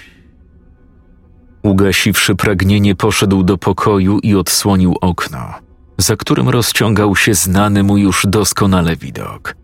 Ugasiwszy 1.63 2.35
pragnienie, 2.35 2.95
poszedł 2.95 3.43
do 3.43 3.57
pokoju 3.57 4.19
i 4.19 4.35
odsłonił 4.35 4.95
okno 5.01 5.64
za 5.97 6.15
którym 6.15 6.49
rozciągał 6.49 7.15
się 7.15 7.33
znany 7.33 7.83
mu 7.83 7.97
już 7.97 8.25
doskonale 8.29 8.95
widok. 8.95 9.55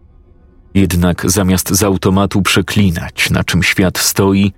Jednak 0.73 1.31
zamiast 1.31 1.69
z 1.69 1.83
automatu 1.83 2.41
przeklinać, 2.41 3.29
na 3.29 3.43
czym 3.43 3.63
świat 3.63 3.97
stoi, 3.97 4.53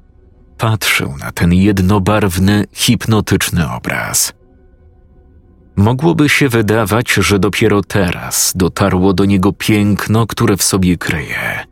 patrzył 0.57 1.17
na 1.17 1.31
ten 1.31 1.53
jednobarwny, 1.53 2.65
hipnotyczny 2.71 3.71
obraz. 3.71 4.33
Mogłoby 5.75 6.29
się 6.29 6.49
wydawać, 6.49 7.13
że 7.13 7.39
dopiero 7.39 7.81
teraz 7.81 8.53
dotarło 8.55 9.13
do 9.13 9.25
niego 9.25 9.53
piękno, 9.53 10.27
które 10.27 10.57
w 10.57 10.63
sobie 10.63 10.97
kryje. 10.97 11.65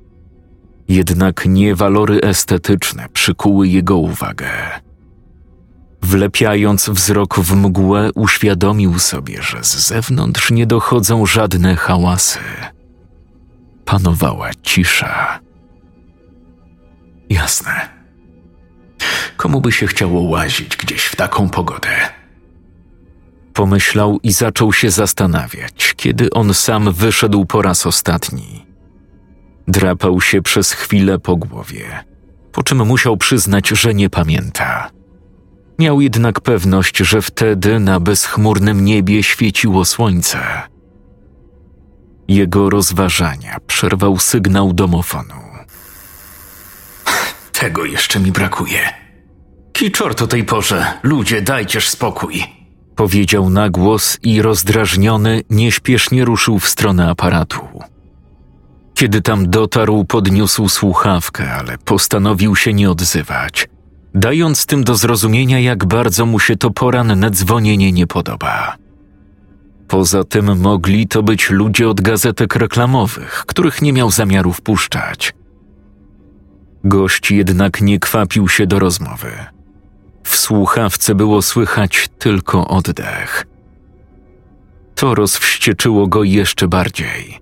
Jednak 0.88 1.46
nie 1.46 1.76
walory 1.76 2.22
estetyczne 2.22 3.10
przykuły 3.14 3.68
jego 3.68 3.98
uwagę. 3.98 4.50
Wlepiając 6.02 6.90
wzrok 6.90 7.40
w 7.40 7.56
mgłę, 7.56 8.10
uświadomił 8.16 9.00
sobie, 9.00 9.42
że 9.42 9.64
z 9.64 9.88
zewnątrz 9.88 10.52
nie 10.52 10.66
dochodzą 10.66 11.26
żadne 11.26 11.76
hałasy. 11.76 12.40
Panowała 13.86 14.50
cisza. 14.64 15.40
Jasne. 17.30 17.90
Komu 19.38 19.62
by 19.62 19.72
się 19.72 19.88
chciało 19.88 20.22
łazić 20.22 20.78
gdzieś 20.78 21.06
w 21.06 21.16
taką 21.16 21.50
pogodę? 21.50 22.10
Pomyślał 23.54 24.20
i 24.24 24.32
zaczął 24.32 24.74
się 24.74 24.92
zastanawiać, 24.92 25.94
kiedy 25.98 26.30
on 26.30 26.54
sam 26.54 26.94
wyszedł 26.94 27.46
po 27.46 27.62
raz 27.62 27.88
ostatni. 27.88 28.66
Drapał 29.68 30.22
się 30.22 30.42
przez 30.42 30.72
chwilę 30.72 31.20
po 31.20 31.36
głowie, 31.36 32.04
po 32.52 32.64
czym 32.64 32.88
musiał 32.88 33.18
przyznać, 33.18 33.68
że 33.68 33.94
nie 33.94 34.10
pamięta. 34.10 35.01
Miał 35.82 36.02
jednak 36.02 36.42
pewność, 36.42 36.98
że 36.98 37.22
wtedy 37.22 37.80
na 37.80 38.00
bezchmurnym 38.00 38.86
niebie 38.86 39.24
świeciło 39.24 39.86
słońce. 39.86 40.40
Jego 42.28 42.70
rozważania 42.70 43.58
przerwał 43.68 44.20
sygnał 44.20 44.74
domofonu. 44.74 45.34
Tego 47.60 47.86
jeszcze 47.86 48.20
mi 48.20 48.32
brakuje. 48.32 48.80
Kiczor 49.74 50.16
o 50.24 50.28
tej 50.28 50.44
porze, 50.44 50.86
ludzie, 51.04 51.42
dajcież 51.42 51.90
spokój. 51.90 52.44
Powiedział 52.96 53.50
na 53.50 53.70
głos 53.70 54.18
i 54.24 54.42
rozdrażniony 54.42 55.42
nieśpiesznie 55.50 56.26
ruszył 56.26 56.60
w 56.60 56.70
stronę 56.70 57.10
aparatu. 57.10 57.68
Kiedy 58.94 59.22
tam 59.22 59.50
dotarł, 59.50 60.06
podniósł 60.06 60.70
słuchawkę, 60.70 61.54
ale 61.54 61.78
postanowił 61.78 62.56
się 62.56 62.74
nie 62.74 62.92
odzywać, 62.92 63.68
dając 64.16 64.66
tym 64.66 64.84
do 64.84 64.96
zrozumienia, 64.96 65.60
jak 65.60 65.86
bardzo 65.86 66.26
mu 66.26 66.40
się 66.40 66.56
to 66.56 66.72
poranne 66.72 67.32
dzwonienie 67.32 67.92
nie 67.92 68.08
podoba. 68.08 68.76
Poza 69.88 70.24
tym 70.24 70.60
mogli 70.60 71.08
to 71.08 71.24
być 71.24 71.50
ludzie 71.50 71.90
od 71.90 72.02
gazetek 72.02 72.56
reklamowych, 72.56 73.44
których 73.48 73.82
nie 73.82 73.94
miał 73.94 74.12
zamiaru 74.12 74.54
wpuszczać. 74.54 75.34
Gość 76.84 77.32
jednak 77.32 77.82
nie 77.82 78.00
kwapił 78.00 78.48
się 78.48 78.68
do 78.68 78.80
rozmowy. 78.80 79.32
W 80.24 80.38
słuchawce 80.38 81.16
było 81.16 81.42
słychać 81.42 82.10
tylko 82.20 82.68
oddech. 82.68 83.46
To 84.96 85.16
rozwścieczyło 85.16 86.08
go 86.08 86.24
jeszcze 86.24 86.68
bardziej, 86.68 87.40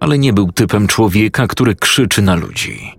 ale 0.00 0.18
nie 0.18 0.32
był 0.32 0.52
typem 0.52 0.86
człowieka, 0.86 1.46
który 1.46 1.74
krzyczy 1.74 2.22
na 2.22 2.34
ludzi. 2.34 2.97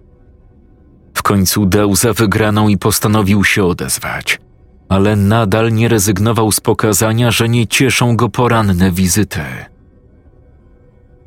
Końcu 1.30 1.66
dał 1.66 1.96
za 1.96 2.14
wygraną 2.14 2.68
i 2.68 2.78
postanowił 2.78 3.44
się 3.44 3.64
odezwać, 3.64 4.40
ale 4.90 5.16
nadal 5.16 5.74
nie 5.74 5.88
rezygnował 5.88 6.52
z 6.52 6.60
pokazania, 6.60 7.32
że 7.32 7.50
nie 7.50 7.68
cieszą 7.68 8.16
go 8.16 8.30
poranne 8.30 8.92
wizyty. 8.92 9.42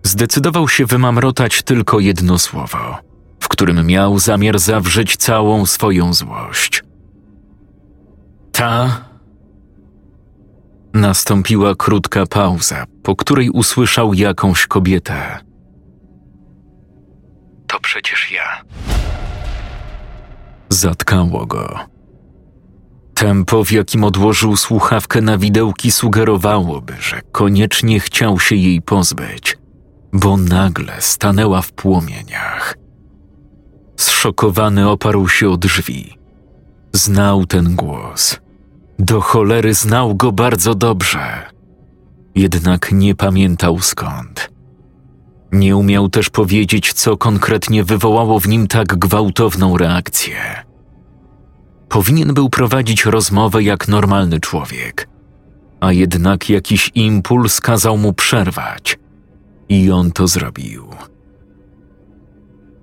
Zdecydował 0.03 0.69
się 0.69 0.87
wymamrotać 0.87 1.63
tylko 1.63 2.01
jedno 2.01 2.39
słowo, 2.39 2.99
w 3.41 3.49
którym 3.49 3.87
miał 3.87 4.19
zamiar 4.19 4.59
zawrzeć 4.59 5.17
całą 5.17 5.67
swoją 5.67 6.15
złość. 6.15 6.85
Ta. 8.53 9.05
Nastąpiła 10.95 11.75
krótka 11.75 12.27
pauza, 12.27 12.85
po 13.03 13.17
której 13.17 13.51
usłyszał 13.51 14.15
jakąś 14.15 14.67
kobietę. 14.67 15.39
To 17.67 17.81
przecież 17.81 18.33
ja. 18.33 18.63
Zatkało 20.73 21.47
go. 21.47 21.79
Tempo, 23.14 23.64
w 23.64 23.73
jakim 23.73 24.05
odłożył 24.05 24.57
słuchawkę 24.57 25.21
na 25.21 25.38
widełki, 25.38 25.93
sugerowałoby, 25.93 26.93
że 27.00 27.21
koniecznie 27.33 28.00
chciał 28.00 28.41
się 28.41 28.57
jej 28.57 28.83
pozbyć, 28.83 29.59
bo 30.12 30.37
nagle 30.37 30.93
stanęła 31.00 31.62
w 31.62 31.73
płomieniach. 31.73 32.76
Zszokowany 33.97 34.88
oparł 34.88 35.29
się 35.29 35.50
o 35.50 35.57
drzwi. 35.57 36.19
Znał 36.93 37.47
ten 37.47 37.76
głos. 37.76 38.41
Do 38.99 39.21
cholery 39.21 39.75
znał 39.75 40.14
go 40.14 40.33
bardzo 40.33 40.75
dobrze. 40.75 41.50
Jednak 42.35 42.93
nie 42.93 43.14
pamiętał 43.14 43.79
skąd. 43.81 44.52
Nie 45.53 45.77
umiał 45.77 46.09
też 46.09 46.31
powiedzieć, 46.31 46.93
co 46.93 47.17
konkretnie 47.17 47.85
wywołało 47.85 48.41
w 48.41 48.49
nim 48.49 48.67
tak 48.67 48.87
gwałtowną 48.99 49.77
reakcję. 49.77 50.37
Powinien 51.89 52.35
był 52.35 52.51
prowadzić 52.51 53.05
rozmowę 53.05 53.63
jak 53.63 53.89
normalny 53.89 54.41
człowiek, 54.41 55.09
a 55.81 55.93
jednak 55.93 56.51
jakiś 56.51 56.91
impuls 56.95 57.61
kazał 57.61 57.99
mu 57.99 58.13
przerwać. 58.13 58.99
I 59.69 59.91
on 59.91 60.13
to 60.13 60.29
zrobił. 60.29 60.89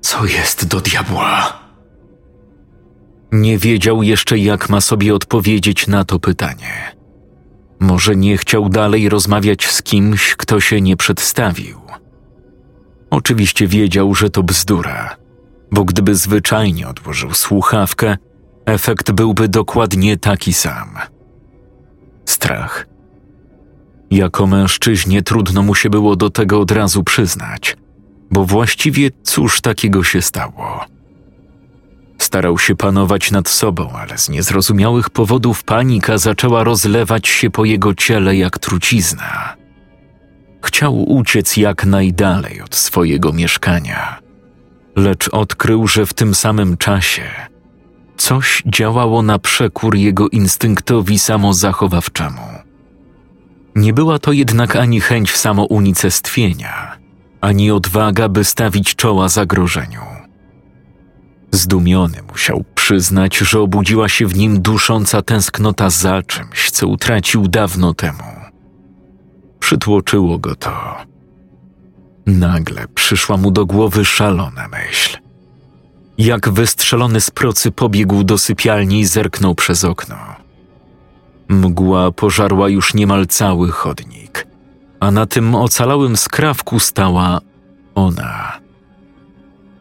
Co 0.01 0.25
jest 0.25 0.67
do 0.67 0.81
diabła? 0.81 1.59
Nie 3.31 3.57
wiedział 3.57 4.03
jeszcze, 4.03 4.37
jak 4.37 4.69
ma 4.69 4.81
sobie 4.81 5.15
odpowiedzieć 5.15 5.87
na 5.87 6.05
to 6.05 6.19
pytanie. 6.19 6.95
Może 7.79 8.15
nie 8.15 8.37
chciał 8.37 8.69
dalej 8.69 9.09
rozmawiać 9.09 9.67
z 9.67 9.81
kimś, 9.81 10.35
kto 10.35 10.59
się 10.59 10.81
nie 10.81 10.97
przedstawił. 10.97 11.88
Oczywiście 13.09 13.67
wiedział, 13.67 14.15
że 14.15 14.29
to 14.29 14.43
bzdura, 14.43 15.15
bo 15.71 15.85
gdyby 15.85 16.15
zwyczajnie 16.15 16.87
odłożył 16.87 17.33
słuchawkę, 17.33 18.17
efekt 18.65 19.11
byłby 19.11 19.47
dokładnie 19.47 20.17
taki 20.17 20.53
sam. 20.53 20.89
Strach. 22.25 22.87
Jako 24.11 24.47
mężczyźnie 24.47 25.21
trudno 25.21 25.63
mu 25.63 25.75
się 25.75 25.89
było 25.89 26.15
do 26.15 26.29
tego 26.29 26.59
od 26.59 26.71
razu 26.71 27.03
przyznać, 27.03 27.77
bo 28.31 28.45
właściwie 28.45 29.09
cóż 29.23 29.61
takiego 29.61 30.03
się 30.03 30.21
stało? 30.21 30.85
Starał 32.17 32.59
się 32.59 32.75
panować 32.75 33.31
nad 33.31 33.49
sobą, 33.49 33.89
ale 33.91 34.17
z 34.17 34.29
niezrozumiałych 34.29 35.09
powodów 35.09 35.63
panika 35.63 36.17
zaczęła 36.17 36.63
rozlewać 36.63 37.27
się 37.27 37.49
po 37.49 37.65
jego 37.65 37.93
ciele 37.93 38.35
jak 38.35 38.59
trucizna. 38.59 39.58
Chciał 40.63 41.11
uciec 41.11 41.57
jak 41.57 41.85
najdalej 41.85 42.61
od 42.61 42.75
swojego 42.75 43.33
mieszkania, 43.33 44.19
lecz 44.95 45.27
odkrył, 45.27 45.87
że 45.87 46.05
w 46.05 46.13
tym 46.13 46.35
samym 46.35 46.77
czasie 46.77 47.23
coś 48.17 48.63
działało 48.65 49.21
na 49.21 49.39
przekór 49.39 49.95
jego 49.95 50.29
instynktowi 50.29 51.19
samozachowawczemu. 51.19 52.41
Nie 53.75 53.93
była 53.93 54.19
to 54.19 54.31
jednak 54.31 54.75
ani 54.75 55.01
chęć 55.01 55.35
samounicestwienia, 55.35 56.97
ani 57.41 57.71
odwaga, 57.71 58.29
by 58.29 58.43
stawić 58.43 58.95
czoła 58.95 59.29
zagrożeniu. 59.29 60.01
Zdumiony 61.51 62.17
musiał 62.31 62.63
przyznać, 62.75 63.37
że 63.37 63.59
obudziła 63.59 64.09
się 64.09 64.27
w 64.27 64.37
nim 64.37 64.61
dusząca 64.61 65.21
tęsknota 65.21 65.89
za 65.89 66.23
czymś, 66.23 66.71
co 66.71 66.87
utracił 66.87 67.47
dawno 67.47 67.93
temu. 67.93 68.38
Przytłoczyło 69.59 70.37
go 70.37 70.55
to. 70.55 70.95
Nagle 72.25 72.87
przyszła 72.87 73.37
mu 73.37 73.51
do 73.51 73.65
głowy 73.65 74.05
szalona 74.05 74.67
myśl. 74.67 75.17
Jak 76.17 76.49
wystrzelony 76.49 77.21
z 77.21 77.31
procy 77.31 77.71
pobiegł 77.71 78.23
do 78.23 78.37
sypialni 78.37 78.99
i 78.99 79.05
zerknął 79.05 79.55
przez 79.55 79.83
okno. 79.83 80.15
Mgła 81.49 82.11
pożarła 82.11 82.69
już 82.69 82.93
niemal 82.93 83.27
cały 83.27 83.71
chodnik, 83.71 84.47
a 84.99 85.11
na 85.11 85.25
tym 85.25 85.55
ocalałym 85.55 86.17
skrawku 86.17 86.79
stała 86.79 87.39
ona. 87.95 88.59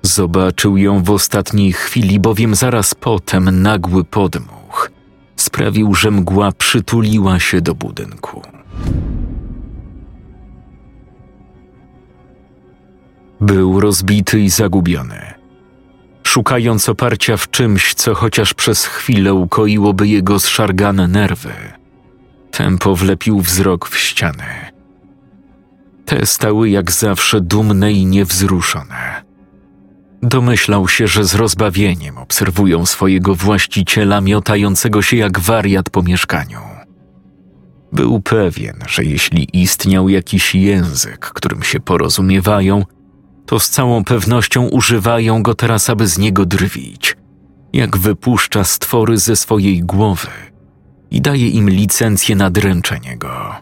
Zobaczył 0.02 0.76
ją 0.76 1.02
w 1.02 1.10
ostatniej 1.10 1.72
chwili, 1.72 2.20
bowiem 2.20 2.54
zaraz 2.54 2.94
potem 2.94 3.62
nagły 3.62 4.04
podmuch 4.04 4.58
sprawił, 5.40 5.94
że 5.94 6.10
mgła 6.10 6.52
przytuliła 6.52 7.40
się 7.40 7.60
do 7.60 7.74
budynku. 7.74 8.42
Był 13.40 13.80
rozbity 13.80 14.40
i 14.40 14.50
zagubiony. 14.50 15.20
Szukając 16.22 16.88
oparcia 16.88 17.36
w 17.36 17.50
czymś, 17.50 17.94
co 17.94 18.14
chociaż 18.14 18.54
przez 18.54 18.84
chwilę 18.84 19.34
ukoiłoby 19.34 20.08
jego 20.08 20.40
zszargane 20.40 21.08
nerwy, 21.08 21.52
tempo 22.50 22.96
wlepił 22.96 23.40
wzrok 23.40 23.88
w 23.88 23.98
ściany. 23.98 24.44
Te 26.04 26.26
stały 26.26 26.70
jak 26.70 26.90
zawsze 26.92 27.40
dumne 27.40 27.92
i 27.92 28.06
niewzruszone. 28.06 29.22
Domyślał 30.22 30.88
się, 30.88 31.06
że 31.06 31.24
z 31.24 31.34
rozbawieniem 31.34 32.18
obserwują 32.18 32.86
swojego 32.86 33.34
właściciela 33.34 34.20
miotającego 34.20 35.02
się 35.02 35.16
jak 35.16 35.40
wariat 35.40 35.90
po 35.90 36.02
mieszkaniu. 36.02 36.60
Był 37.92 38.20
pewien, 38.20 38.76
że 38.88 39.04
jeśli 39.04 39.48
istniał 39.52 40.08
jakiś 40.08 40.54
język, 40.54 41.20
którym 41.20 41.62
się 41.62 41.80
porozumiewają, 41.80 42.84
to 43.48 43.60
z 43.60 43.70
całą 43.70 44.04
pewnością 44.04 44.68
używają 44.68 45.42
go 45.42 45.54
teraz, 45.54 45.90
aby 45.90 46.06
z 46.06 46.18
niego 46.18 46.46
drwić, 46.46 47.16
jak 47.72 47.96
wypuszcza 47.96 48.64
stwory 48.64 49.18
ze 49.18 49.36
swojej 49.36 49.82
głowy 49.82 50.28
i 51.10 51.20
daje 51.20 51.48
im 51.48 51.70
licencję 51.70 52.36
na 52.36 52.50
dręczenie 52.50 53.16
go. 53.16 53.54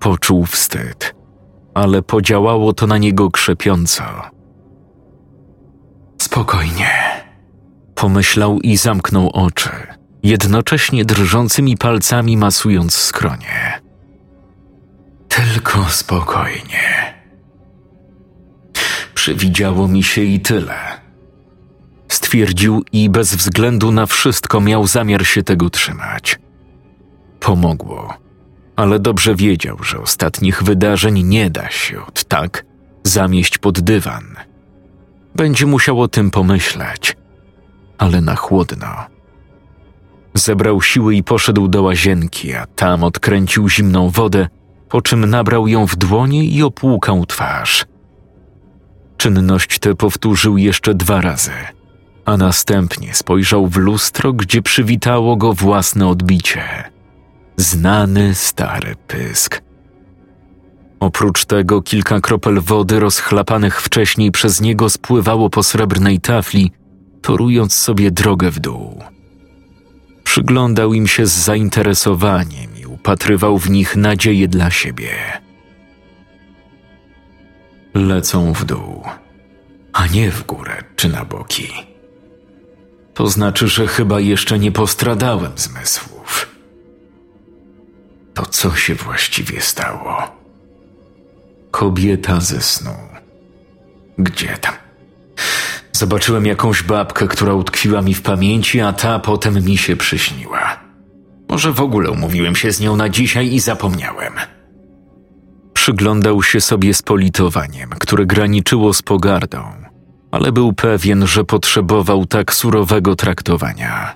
Poczuł 0.00 0.46
wstyd, 0.46 1.14
ale 1.74 2.02
podziałało 2.02 2.72
to 2.72 2.86
na 2.86 2.98
niego 2.98 3.30
krzepiąco. 3.30 4.04
Spokojnie, 6.22 6.90
pomyślał 7.94 8.60
i 8.60 8.76
zamknął 8.76 9.30
oczy, 9.30 9.70
jednocześnie 10.22 11.04
drżącymi 11.04 11.76
palcami 11.76 12.36
masując 12.36 12.94
skronie. 12.94 13.80
Tylko 15.28 15.84
spokojnie. 15.84 17.13
Przywidziało 19.24 19.88
mi 19.88 20.02
się 20.02 20.22
i 20.22 20.40
tyle. 20.40 20.74
Stwierdził 22.08 22.84
i 22.92 23.10
bez 23.10 23.34
względu 23.34 23.92
na 23.92 24.06
wszystko 24.06 24.60
miał 24.60 24.86
zamiar 24.86 25.26
się 25.26 25.42
tego 25.42 25.70
trzymać. 25.70 26.38
Pomogło, 27.40 28.14
ale 28.76 28.98
dobrze 28.98 29.34
wiedział, 29.34 29.82
że 29.82 29.98
ostatnich 30.00 30.62
wydarzeń 30.62 31.22
nie 31.22 31.50
da 31.50 31.70
się 31.70 32.06
od 32.06 32.24
tak 32.24 32.64
zamieść 33.04 33.58
pod 33.58 33.80
dywan. 33.80 34.24
Będzie 35.34 35.66
musiał 35.66 36.00
o 36.00 36.08
tym 36.08 36.30
pomyśleć, 36.30 37.16
ale 37.98 38.20
na 38.20 38.36
chłodno. 38.36 38.88
Zebrał 40.34 40.82
siły 40.82 41.14
i 41.14 41.22
poszedł 41.22 41.68
do 41.68 41.82
łazienki, 41.82 42.54
a 42.54 42.66
tam 42.66 43.04
odkręcił 43.04 43.68
zimną 43.68 44.10
wodę, 44.10 44.48
po 44.88 45.02
czym 45.02 45.24
nabrał 45.24 45.68
ją 45.68 45.86
w 45.86 45.96
dłonie 45.96 46.44
i 46.44 46.62
opłukał 46.62 47.26
twarz. 47.26 47.86
Czynność 49.16 49.78
tę 49.78 49.94
powtórzył 49.94 50.58
jeszcze 50.58 50.94
dwa 50.94 51.20
razy, 51.20 51.50
a 52.24 52.36
następnie 52.36 53.14
spojrzał 53.14 53.66
w 53.66 53.76
lustro, 53.76 54.32
gdzie 54.32 54.62
przywitało 54.62 55.36
go 55.36 55.52
własne 55.52 56.08
odbicie. 56.08 56.62
Znany 57.56 58.34
stary 58.34 58.94
pysk. 59.06 59.62
Oprócz 61.00 61.44
tego 61.44 61.82
kilka 61.82 62.20
kropel 62.20 62.60
wody 62.60 63.00
rozchlapanych 63.00 63.82
wcześniej 63.82 64.30
przez 64.30 64.60
niego 64.60 64.90
spływało 64.90 65.50
po 65.50 65.62
srebrnej 65.62 66.20
tafli, 66.20 66.72
torując 67.22 67.74
sobie 67.74 68.10
drogę 68.10 68.50
w 68.50 68.60
dół. 68.60 69.02
Przyglądał 70.24 70.94
im 70.94 71.06
się 71.06 71.26
z 71.26 71.32
zainteresowaniem 71.32 72.76
i 72.76 72.86
upatrywał 72.86 73.58
w 73.58 73.70
nich 73.70 73.96
nadzieję 73.96 74.48
dla 74.48 74.70
siebie. 74.70 75.43
Lecą 77.94 78.52
w 78.52 78.64
dół, 78.64 79.04
a 79.92 80.06
nie 80.06 80.30
w 80.30 80.46
górę 80.46 80.84
czy 80.96 81.08
na 81.08 81.24
boki. 81.24 81.68
To 83.14 83.26
znaczy, 83.26 83.68
że 83.68 83.86
chyba 83.86 84.20
jeszcze 84.20 84.58
nie 84.58 84.72
postradałem 84.72 85.52
zmysłów. 85.56 86.48
To 88.34 88.46
co 88.46 88.74
się 88.74 88.94
właściwie 88.94 89.60
stało? 89.60 90.16
Kobieta 91.70 92.40
ze 92.40 92.60
snu. 92.60 92.94
Gdzie 94.18 94.58
tam? 94.58 94.74
Zobaczyłem 95.92 96.46
jakąś 96.46 96.82
babkę, 96.82 97.28
która 97.28 97.54
utkwiła 97.54 98.02
mi 98.02 98.14
w 98.14 98.22
pamięci, 98.22 98.80
a 98.80 98.92
ta 98.92 99.18
potem 99.18 99.64
mi 99.64 99.76
się 99.76 99.96
przyśniła. 99.96 100.80
Może 101.48 101.72
w 101.72 101.80
ogóle 101.80 102.10
umówiłem 102.10 102.56
się 102.56 102.72
z 102.72 102.80
nią 102.80 102.96
na 102.96 103.08
dzisiaj 103.08 103.52
i 103.52 103.60
zapomniałem. 103.60 104.32
Przyglądał 105.84 106.42
się 106.42 106.60
sobie 106.60 106.94
z 106.94 107.02
politowaniem, 107.02 107.90
które 107.90 108.26
graniczyło 108.26 108.94
z 108.94 109.02
pogardą, 109.02 109.72
ale 110.30 110.52
był 110.52 110.72
pewien, 110.72 111.26
że 111.26 111.44
potrzebował 111.44 112.26
tak 112.26 112.54
surowego 112.54 113.16
traktowania. 113.16 114.14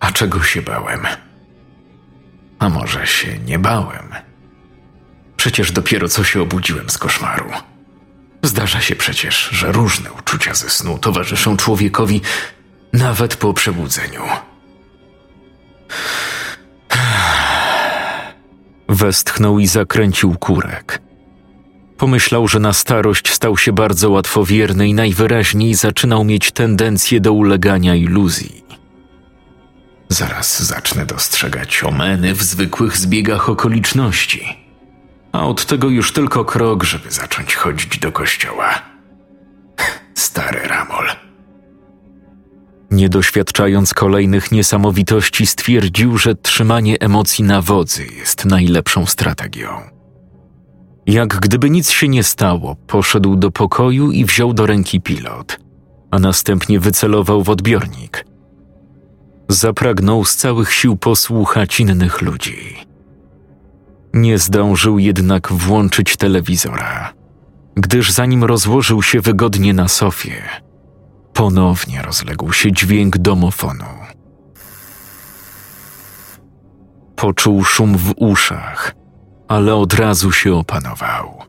A 0.00 0.12
czego 0.12 0.42
się 0.42 0.62
bałem? 0.62 1.06
A 2.58 2.68
może 2.68 3.06
się 3.06 3.38
nie 3.38 3.58
bałem? 3.58 4.14
Przecież 5.36 5.72
dopiero 5.72 6.08
co 6.08 6.24
się 6.24 6.42
obudziłem 6.42 6.90
z 6.90 6.98
koszmaru. 6.98 7.50
Zdarza 8.42 8.80
się 8.80 8.96
przecież, 8.96 9.48
że 9.52 9.72
różne 9.72 10.12
uczucia 10.12 10.54
ze 10.54 10.70
snu 10.70 10.98
towarzyszą 10.98 11.56
człowiekowi 11.56 12.20
nawet 12.92 13.36
po 13.36 13.54
przebudzeniu. 13.54 14.22
Westchnął 18.98 19.58
i 19.58 19.66
zakręcił 19.66 20.34
kurek. 20.34 21.02
Pomyślał, 21.96 22.48
że 22.48 22.60
na 22.60 22.72
starość 22.72 23.32
stał 23.32 23.56
się 23.56 23.72
bardzo 23.72 24.10
łatwowierny 24.10 24.88
i 24.88 24.94
najwyraźniej 24.94 25.74
zaczynał 25.74 26.24
mieć 26.24 26.52
tendencję 26.52 27.20
do 27.20 27.32
ulegania 27.32 27.94
iluzji. 27.94 28.64
Zaraz 30.08 30.62
zacznę 30.62 31.06
dostrzegać 31.06 31.84
omeny 31.84 32.34
w 32.34 32.42
zwykłych 32.42 32.96
zbiegach 32.96 33.48
okoliczności 33.48 34.68
a 35.32 35.46
od 35.46 35.66
tego 35.66 35.88
już 35.88 36.12
tylko 36.12 36.44
krok, 36.44 36.84
żeby 36.84 37.10
zacząć 37.10 37.54
chodzić 37.54 37.98
do 37.98 38.12
kościoła. 38.12 38.82
Stary 40.14 40.60
Ramol. 40.68 41.27
Nie 42.90 43.08
doświadczając 43.08 43.94
kolejnych 43.94 44.52
niesamowitości, 44.52 45.46
stwierdził, 45.46 46.18
że 46.18 46.34
trzymanie 46.34 47.00
emocji 47.00 47.44
na 47.44 47.62
wodzy 47.62 48.06
jest 48.18 48.44
najlepszą 48.44 49.06
strategią. 49.06 49.68
Jak 51.06 51.28
gdyby 51.40 51.70
nic 51.70 51.90
się 51.90 52.08
nie 52.08 52.22
stało, 52.22 52.76
poszedł 52.86 53.36
do 53.36 53.50
pokoju 53.50 54.10
i 54.10 54.24
wziął 54.24 54.52
do 54.52 54.66
ręki 54.66 55.00
pilot, 55.00 55.58
a 56.10 56.18
następnie 56.18 56.80
wycelował 56.80 57.42
w 57.42 57.50
odbiornik. 57.50 58.24
Zapragnął 59.48 60.24
z 60.24 60.36
całych 60.36 60.72
sił 60.72 60.96
posłuchać 60.96 61.80
innych 61.80 62.22
ludzi. 62.22 62.76
Nie 64.14 64.38
zdążył 64.38 64.98
jednak 64.98 65.52
włączyć 65.52 66.16
telewizora, 66.16 67.12
gdyż 67.76 68.10
zanim 68.10 68.44
rozłożył 68.44 69.02
się 69.02 69.20
wygodnie 69.20 69.74
na 69.74 69.88
sofie, 69.88 70.42
ponownie 71.38 72.02
rozległ 72.02 72.52
się 72.52 72.72
dźwięk 72.72 73.18
domofonu. 73.18 73.84
Poczuł 77.16 77.64
szum 77.64 77.96
w 77.96 78.14
uszach, 78.16 78.94
ale 79.48 79.74
od 79.74 79.94
razu 79.94 80.32
się 80.32 80.54
opanował. 80.54 81.42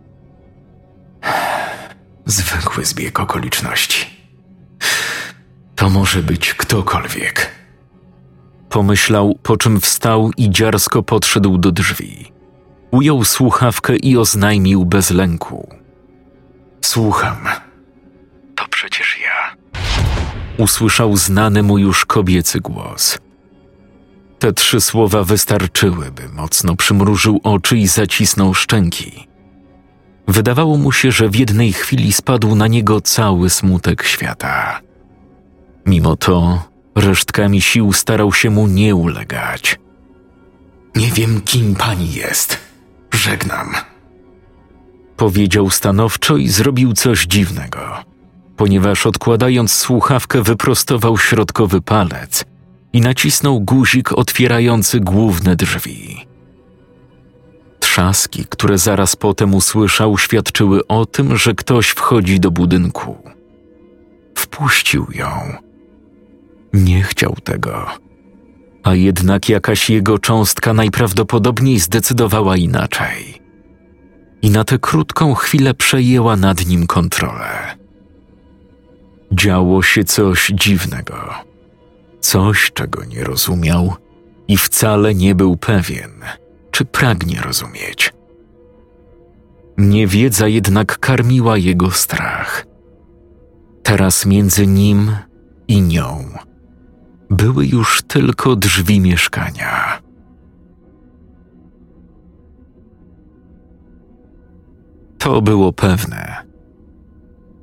Zwykły 2.26 2.86
zbieg 2.86 3.20
okoliczności. 3.20 4.06
To 5.76 5.90
może 5.90 6.24
być 6.24 6.54
ktokolwiek. 6.54 7.52
Pomyślał, 8.70 9.40
po 9.44 9.58
czym 9.58 9.82
wstał 9.82 10.32
i 10.38 10.50
dziarsko 10.50 11.04
podszedł 11.04 11.58
do 11.58 11.72
drzwi. 11.72 12.32
Ujął 12.92 13.24
słuchawkę 13.24 13.96
i 13.96 14.18
oznajmił 14.18 14.86
bez 14.86 15.12
lęku. 15.12 15.76
Słucham. 16.82 17.69
Usłyszał 20.60 21.18
znany 21.18 21.64
mu 21.64 21.78
już 21.78 22.06
kobiecy 22.06 22.60
głos. 22.60 23.20
Te 24.40 24.54
trzy 24.54 24.82
słowa 24.82 25.24
wystarczyły, 25.24 26.12
by 26.12 26.30
mocno 26.30 26.76
przymrużył 26.76 27.40
oczy 27.44 27.78
i 27.78 27.88
zacisnął 27.88 28.54
szczęki. 28.54 29.28
Wydawało 30.28 30.78
mu 30.78 30.92
się, 30.92 31.12
że 31.12 31.30
w 31.30 31.36
jednej 31.36 31.74
chwili 31.74 32.14
spadł 32.14 32.56
na 32.56 32.68
niego 32.68 33.02
cały 33.02 33.50
smutek 33.50 34.04
świata. 34.04 34.82
Mimo 35.86 36.16
to 36.16 36.64
resztkami 36.96 37.62
sił 37.62 37.94
starał 37.94 38.34
się 38.34 38.50
mu 38.50 38.68
nie 38.68 38.96
ulegać. 38.96 39.80
Nie 40.96 41.12
wiem, 41.12 41.42
kim 41.42 41.76
pani 41.76 42.14
jest, 42.14 42.58
Żegnam. 43.14 43.74
Powiedział 45.18 45.70
stanowczo 45.70 46.38
i 46.38 46.48
zrobił 46.48 46.94
coś 46.94 47.26
dziwnego, 47.26 48.04
ponieważ 48.60 49.06
odkładając 49.06 49.74
słuchawkę 49.74 50.42
wyprostował 50.42 51.18
środkowy 51.18 51.82
palec 51.82 52.46
i 52.94 53.02
nacisnął 53.02 53.60
guzik 53.60 54.14
otwierający 54.14 55.00
główne 55.00 55.56
drzwi. 55.56 56.28
Trzaski, 57.80 58.46
które 58.50 58.78
zaraz 58.78 59.16
potem 59.16 59.56
usłyszał, 59.56 60.18
świadczyły 60.18 60.88
o 60.88 61.06
tym, 61.06 61.38
że 61.38 61.54
ktoś 61.54 61.90
wchodzi 61.90 62.40
do 62.40 62.52
budynku. 62.52 63.18
Wpuścił 64.36 65.08
ją. 65.16 65.30
Nie 66.74 67.04
chciał 67.04 67.36
tego 67.44 67.88
a 68.84 68.96
jednak 68.96 69.50
jakaś 69.50 69.90
jego 69.90 70.20
cząstka 70.20 70.74
najprawdopodobniej 70.74 71.80
zdecydowała 71.80 72.58
inaczej. 72.58 73.42
I 74.42 74.50
na 74.50 74.64
tę 74.64 74.80
krótką 74.80 75.34
chwilę 75.34 75.74
przejęła 75.74 76.36
nad 76.36 76.66
nim 76.66 76.88
kontrolę. 76.88 77.79
Działo 79.32 79.82
się 79.82 80.04
coś 80.04 80.52
dziwnego, 80.56 81.30
coś, 82.20 82.72
czego 82.74 83.06
nie 83.06 83.24
rozumiał 83.24 83.96
i 84.48 84.58
wcale 84.58 85.16
nie 85.16 85.36
był 85.36 85.58
pewien, 85.58 86.12
czy 86.72 86.86
pragnie 86.86 87.42
rozumieć. 87.42 88.14
Niewiedza 89.78 90.48
jednak 90.48 91.00
karmiła 91.00 91.58
jego 91.58 91.92
strach. 91.92 92.66
Teraz 93.84 94.26
między 94.26 94.68
nim 94.68 95.12
i 95.68 95.82
nią 95.82 96.26
były 97.30 97.66
już 97.66 98.02
tylko 98.08 98.56
drzwi 98.56 99.00
mieszkania. 99.00 100.02
To 105.18 105.42
było 105.42 105.74
pewne. 105.74 106.49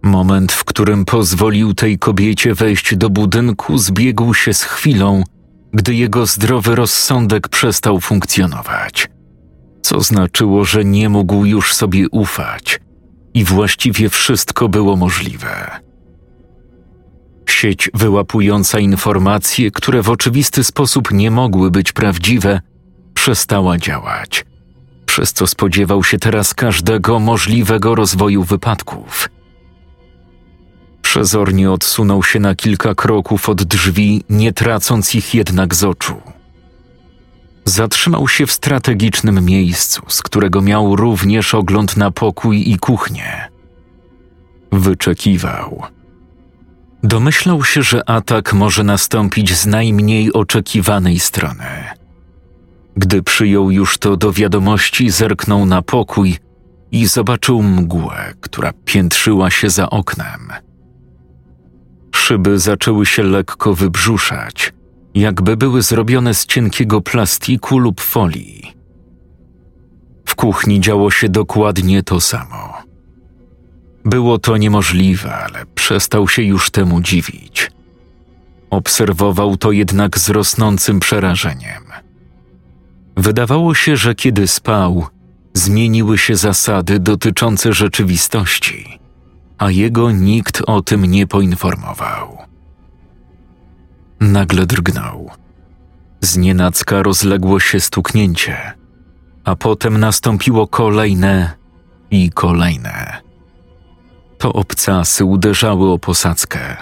Moment, 0.07 0.53
w 0.53 0.65
którym 0.65 1.05
pozwolił 1.05 1.75
tej 1.75 1.99
kobiecie 1.99 2.55
wejść 2.55 2.97
do 2.97 3.11
budynku, 3.11 3.79
zbiegł 3.79 4.35
się 4.35 4.55
z 4.55 4.63
chwilą, 4.63 5.23
gdy 5.73 5.95
jego 5.95 6.27
zdrowy 6.27 6.75
rozsądek 6.75 7.49
przestał 7.49 8.01
funkcjonować, 8.01 9.09
co 9.83 10.01
znaczyło, 10.01 10.65
że 10.65 10.85
nie 10.85 11.09
mógł 11.09 11.45
już 11.45 11.75
sobie 11.75 12.09
ufać 12.09 12.81
i 13.35 13.45
właściwie 13.45 14.09
wszystko 14.09 14.69
było 14.69 14.97
możliwe 14.97 15.87
sieć 17.51 17.91
wyłapująca 17.95 18.79
informacje, 18.79 19.71
które 19.71 20.03
w 20.03 20.11
oczywisty 20.11 20.65
sposób 20.65 21.11
nie 21.13 21.31
mogły 21.31 21.71
być 21.71 21.93
prawdziwe, 21.93 22.61
przestała 23.15 23.79
działać, 23.79 24.45
przez 25.07 25.33
co 25.33 25.47
spodziewał 25.47 26.05
się 26.05 26.19
teraz 26.19 26.55
każdego 26.55 27.19
możliwego 27.19 27.95
rozwoju 27.95 28.43
wypadków. 28.43 29.29
Przezornie 31.07 31.71
odsunął 31.71 32.23
się 32.23 32.41
na 32.41 32.55
kilka 32.55 32.95
kroków 32.95 33.49
od 33.49 33.63
drzwi, 33.63 34.25
nie 34.31 34.53
tracąc 34.53 35.15
ich 35.15 35.35
jednak 35.35 35.75
z 35.75 35.85
oczu. 35.85 36.15
Zatrzymał 37.65 38.29
się 38.29 38.47
w 38.47 38.53
strategicznym 38.53 39.45
miejscu, 39.45 40.03
z 40.09 40.23
którego 40.23 40.63
miał 40.63 40.97
również 40.97 41.55
ogląd 41.55 41.97
na 41.97 42.11
pokój 42.11 42.71
i 42.71 42.79
kuchnię. 42.79 43.49
Wyczekiwał. 44.73 45.83
Domyślał 47.03 47.65
się, 47.65 47.83
że 47.83 48.11
atak 48.11 48.53
może 48.53 48.85
nastąpić 48.85 49.55
z 49.55 49.67
najmniej 49.67 50.33
oczekiwanej 50.33 51.19
strony. 51.19 51.85
Gdy 52.97 53.23
przyjął 53.23 53.71
już 53.71 53.99
to 53.99 54.17
do 54.17 54.33
wiadomości, 54.33 55.11
zerknął 55.11 55.67
na 55.67 55.83
pokój 55.83 56.39
i 56.93 57.07
zobaczył 57.07 57.63
mgłę, 57.63 58.35
która 58.41 58.73
piętrzyła 58.85 59.51
się 59.51 59.71
za 59.71 59.91
oknem. 59.91 60.66
Szyby 62.17 62.59
zaczęły 62.59 63.07
się 63.07 63.23
lekko 63.23 63.75
wybrzuszać, 63.75 64.73
jakby 65.15 65.57
były 65.57 65.83
zrobione 65.83 66.35
z 66.35 66.47
cienkiego 66.47 67.01
plastiku 67.01 67.79
lub 67.79 68.01
folii. 68.01 68.73
W 70.25 70.35
kuchni 70.35 70.81
działo 70.81 71.11
się 71.11 71.29
dokładnie 71.29 72.03
to 72.03 72.21
samo. 72.21 72.75
Było 74.05 74.39
to 74.39 74.57
niemożliwe, 74.57 75.35
ale 75.35 75.67
przestał 75.75 76.29
się 76.29 76.43
już 76.43 76.71
temu 76.71 77.01
dziwić. 77.01 77.71
Obserwował 78.71 79.57
to 79.57 79.73
jednak 79.73 80.19
z 80.19 80.29
rosnącym 80.31 81.01
przerażeniem. 81.01 81.85
Wydawało 83.17 83.75
się, 83.75 83.97
że 83.97 84.15
kiedy 84.15 84.49
spał, 84.49 85.07
zmieniły 85.55 86.19
się 86.19 86.37
zasady 86.37 86.99
dotyczące 86.99 87.73
rzeczywistości, 87.73 88.99
a 89.59 89.71
jego 89.71 90.11
nikt 90.11 90.63
o 90.67 90.83
tym 90.83 91.05
nie 91.05 91.27
poinformował. 91.27 92.39
Nagle 94.21 94.67
drgnął. 94.67 95.31
Znienacka 96.21 97.03
rozległo 97.03 97.61
się 97.61 97.81
stuknięcie, 97.81 98.73
a 99.45 99.57
potem 99.57 100.01
nastąpiło 100.01 100.67
kolejne 100.67 101.51
i 102.11 102.31
kolejne. 102.31 103.23
To 104.39 104.53
obcasy 104.53 105.25
uderzały 105.25 105.93
o 105.93 105.99
posadzkę. 105.99 106.77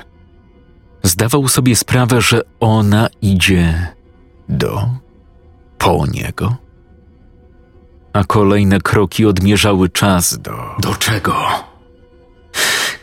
Zdawał 1.03 1.49
sobie 1.49 1.77
sprawę, 1.77 2.21
że 2.21 2.41
ona 2.61 3.09
idzie 3.23 3.89
do 4.49 4.89
po 5.79 6.07
niego. 6.07 6.57
A 8.13 8.25
kolejne 8.25 8.81
kroki 8.81 9.27
odmierzały 9.27 9.89
czas 9.89 10.39
do. 10.39 10.75
Do 10.79 10.95
czego? 10.95 11.35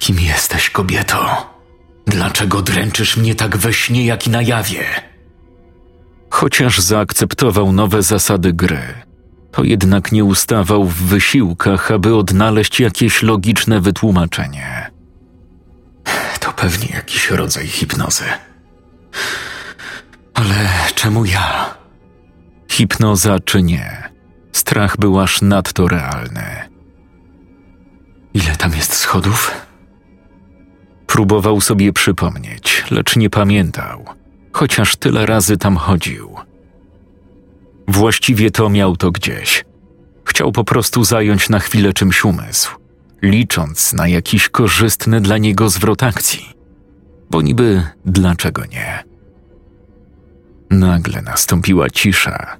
Kim 0.01 0.19
jesteś, 0.19 0.69
kobieto? 0.69 1.49
Dlaczego 2.05 2.61
dręczysz 2.61 3.17
mnie 3.17 3.35
tak 3.35 3.57
we 3.57 3.73
śnie, 3.73 4.05
jak 4.05 4.27
i 4.27 4.29
na 4.29 4.41
jawie? 4.41 4.83
Chociaż 6.29 6.79
zaakceptował 6.79 7.71
nowe 7.71 8.03
zasady 8.03 8.53
gry, 8.53 8.81
to 9.51 9.63
jednak 9.63 10.11
nie 10.11 10.23
ustawał 10.23 10.85
w 10.85 10.95
wysiłkach, 10.95 11.91
aby 11.91 12.15
odnaleźć 12.15 12.79
jakieś 12.79 13.23
logiczne 13.23 13.81
wytłumaczenie. 13.81 14.91
To 16.39 16.53
pewnie 16.53 16.87
jakiś 16.87 17.29
rodzaj 17.29 17.67
hipnozy. 17.67 18.25
Ale 20.33 20.69
czemu 20.95 21.25
ja? 21.25 21.75
Hipnoza 22.71 23.39
czy 23.39 23.63
nie, 23.63 24.09
strach 24.51 24.97
był 24.97 25.19
aż 25.19 25.41
nadto 25.41 25.87
realny. 25.87 26.69
Ile 28.33 28.55
tam 28.55 28.73
jest 28.73 28.93
schodów? 28.93 29.60
Próbował 31.11 31.61
sobie 31.61 31.93
przypomnieć, 31.93 32.83
lecz 32.91 33.15
nie 33.15 33.29
pamiętał, 33.29 34.05
chociaż 34.51 34.95
tyle 34.95 35.25
razy 35.25 35.57
tam 35.57 35.77
chodził. 35.77 36.35
Właściwie 37.87 38.51
to 38.51 38.69
miał 38.69 38.97
to 38.97 39.11
gdzieś. 39.11 39.65
Chciał 40.25 40.51
po 40.51 40.63
prostu 40.63 41.03
zająć 41.03 41.49
na 41.49 41.59
chwilę 41.59 41.93
czymś 41.93 42.25
umysł, 42.25 42.75
licząc 43.21 43.93
na 43.93 44.07
jakiś 44.07 44.49
korzystny 44.49 45.21
dla 45.21 45.37
niego 45.37 45.69
zwrot 45.69 46.03
akcji. 46.03 46.49
Bo 47.29 47.41
niby 47.41 47.83
dlaczego 48.05 48.65
nie? 48.65 49.03
Nagle 50.69 51.21
nastąpiła 51.21 51.89
cisza, 51.89 52.57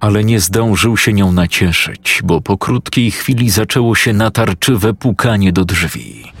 ale 0.00 0.24
nie 0.24 0.40
zdążył 0.40 0.96
się 0.96 1.12
nią 1.12 1.32
nacieszyć, 1.32 2.20
bo 2.24 2.40
po 2.40 2.58
krótkiej 2.58 3.10
chwili 3.10 3.50
zaczęło 3.50 3.94
się 3.94 4.12
natarczywe 4.12 4.94
pukanie 4.94 5.52
do 5.52 5.64
drzwi. 5.64 6.32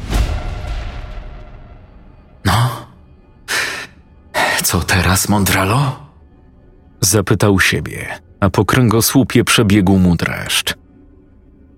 No? 2.44 2.86
Co 4.64 4.80
teraz, 4.80 5.28
Mondralo? 5.28 5.96
Zapytał 7.00 7.60
siebie, 7.60 8.06
a 8.40 8.50
po 8.50 8.64
kręgosłupie 8.64 9.44
przebiegł 9.44 9.98
mu 9.98 10.16
dreszcz. 10.16 10.74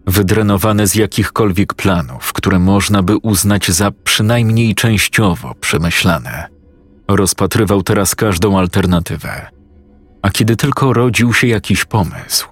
Wydrenowany 0.07 0.87
z 0.87 0.95
jakichkolwiek 0.95 1.75
planów, 1.75 2.33
które 2.33 2.59
można 2.59 3.03
by 3.03 3.17
uznać 3.17 3.71
za 3.71 3.91
przynajmniej 4.05 4.75
częściowo 4.75 5.55
przemyślane, 5.61 6.49
rozpatrywał 7.09 7.83
teraz 7.83 8.15
każdą 8.15 8.59
alternatywę. 8.59 9.47
A 10.23 10.31
kiedy 10.31 10.57
tylko 10.57 10.93
rodził 10.93 11.35
się 11.35 11.47
jakiś 11.47 11.85
pomysł, 11.85 12.49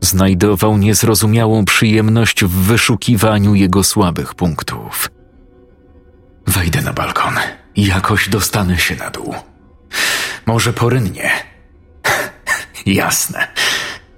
znajdował 0.00 0.78
niezrozumiałą 0.78 1.64
przyjemność 1.64 2.44
w 2.44 2.50
wyszukiwaniu 2.50 3.54
jego 3.54 3.84
słabych 3.84 4.34
punktów. 4.34 5.10
Wejdę 6.46 6.82
na 6.82 6.92
balkon 6.92 7.34
jakoś 7.76 8.28
dostanę 8.28 8.78
się 8.78 8.96
na 8.96 9.10
dół. 9.10 9.34
Może 10.46 10.72
porynnie. 10.72 11.30
Jasne. 12.86 13.48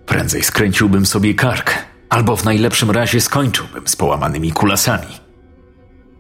Prędzej 0.07 0.43
skręciłbym 0.45 1.07
sobie 1.07 1.35
kark, 1.35 1.75
albo 2.11 2.37
w 2.37 2.45
najlepszym 2.45 2.91
razie 2.91 3.21
skończyłbym 3.21 3.89
z 3.89 3.97
połamanymi 3.97 4.53
kulasami. 4.53 5.07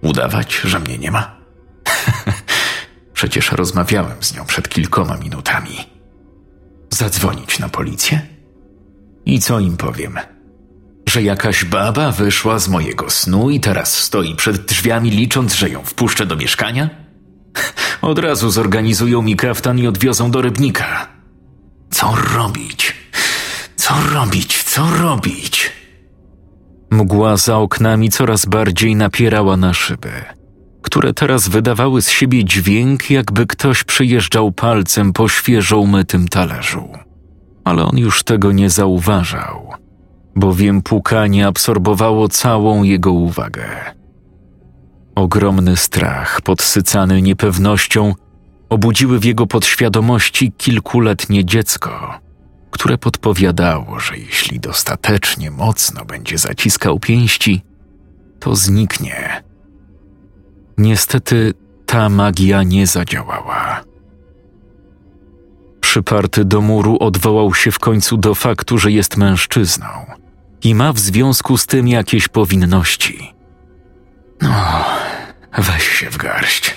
Udawać, 0.02 0.54
że 0.54 0.80
mnie 0.80 0.98
nie 0.98 1.10
ma? 1.10 1.36
Przecież 3.14 3.52
rozmawiałem 3.52 4.22
z 4.22 4.34
nią 4.34 4.44
przed 4.44 4.68
kilkoma 4.68 5.16
minutami. 5.16 5.76
Zadzwonić 6.90 7.58
na 7.58 7.68
policję? 7.68 8.26
I 9.26 9.40
co 9.40 9.60
im 9.60 9.76
powiem? 9.76 10.18
Że 11.16 11.22
jakaś 11.22 11.64
baba 11.64 12.12
wyszła 12.12 12.58
z 12.58 12.68
mojego 12.68 13.10
snu 13.10 13.50
i 13.50 13.60
teraz 13.60 13.94
stoi 13.94 14.34
przed 14.34 14.64
drzwiami, 14.64 15.10
licząc, 15.10 15.54
że 15.54 15.70
ją 15.70 15.82
wpuszczę 15.82 16.26
do 16.26 16.36
mieszkania? 16.36 16.90
Od 18.02 18.18
razu 18.18 18.50
zorganizują 18.50 19.22
mi 19.22 19.36
kaftan 19.36 19.78
i 19.78 19.86
odwiozą 19.86 20.30
do 20.30 20.42
rybnika. 20.42 21.08
Co 21.90 22.14
robić? 22.34 22.94
Co 23.76 23.94
robić? 24.14 24.62
Co 24.62 24.90
robić? 24.90 25.72
Mgła 26.90 27.36
za 27.36 27.58
oknami 27.58 28.10
coraz 28.10 28.46
bardziej 28.46 28.96
napierała 28.96 29.56
na 29.56 29.74
szyby, 29.74 30.12
które 30.82 31.12
teraz 31.12 31.48
wydawały 31.48 32.02
z 32.02 32.10
siebie 32.10 32.44
dźwięk, 32.44 33.10
jakby 33.10 33.46
ktoś 33.46 33.84
przyjeżdżał 33.84 34.52
palcem 34.52 35.12
po 35.12 35.28
świeżo 35.28 35.78
umytym 35.78 36.28
talerzu. 36.28 36.88
Ale 37.64 37.84
on 37.84 37.98
już 37.98 38.22
tego 38.22 38.52
nie 38.52 38.70
zauważał, 38.70 39.85
bowiem 40.36 40.82
pukanie 40.82 41.46
absorbowało 41.46 42.28
całą 42.28 42.82
jego 42.82 43.12
uwagę. 43.12 43.66
Ogromny 45.14 45.76
strach, 45.76 46.40
podsycany 46.40 47.22
niepewnością, 47.22 48.14
obudziły 48.68 49.18
w 49.18 49.24
jego 49.24 49.46
podświadomości 49.46 50.52
kilkuletnie 50.52 51.44
dziecko, 51.44 52.20
które 52.70 52.98
podpowiadało, 52.98 54.00
że 54.00 54.18
jeśli 54.18 54.60
dostatecznie 54.60 55.50
mocno 55.50 56.04
będzie 56.04 56.38
zaciskał 56.38 56.98
pięści, 56.98 57.62
to 58.40 58.56
zniknie. 58.56 59.42
Niestety 60.78 61.54
ta 61.86 62.08
magia 62.08 62.62
nie 62.62 62.86
zadziałała. 62.86 63.84
Przyparty 65.80 66.44
do 66.44 66.60
muru 66.60 66.96
odwołał 67.00 67.54
się 67.54 67.70
w 67.70 67.78
końcu 67.78 68.16
do 68.16 68.34
faktu, 68.34 68.78
że 68.78 68.92
jest 68.92 69.16
mężczyzną 69.16 69.86
i 70.62 70.74
ma 70.74 70.92
w 70.92 70.98
związku 70.98 71.58
z 71.58 71.66
tym 71.66 71.88
jakieś 71.88 72.28
powinności. 72.28 73.34
No, 74.42 74.84
weź 75.58 75.88
się 75.88 76.10
w 76.10 76.16
garść. 76.16 76.74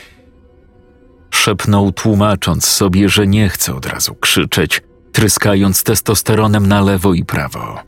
Szepnął, 1.31 1.91
tłumacząc 1.91 2.65
sobie, 2.65 3.09
że 3.09 3.27
nie 3.27 3.49
chce 3.49 3.75
od 3.75 3.85
razu 3.85 4.15
krzyczeć, 4.15 4.81
tryskając 5.11 5.83
testosteronem 5.83 6.67
na 6.67 6.81
lewo 6.81 7.13
i 7.13 7.25
prawo. 7.25 7.79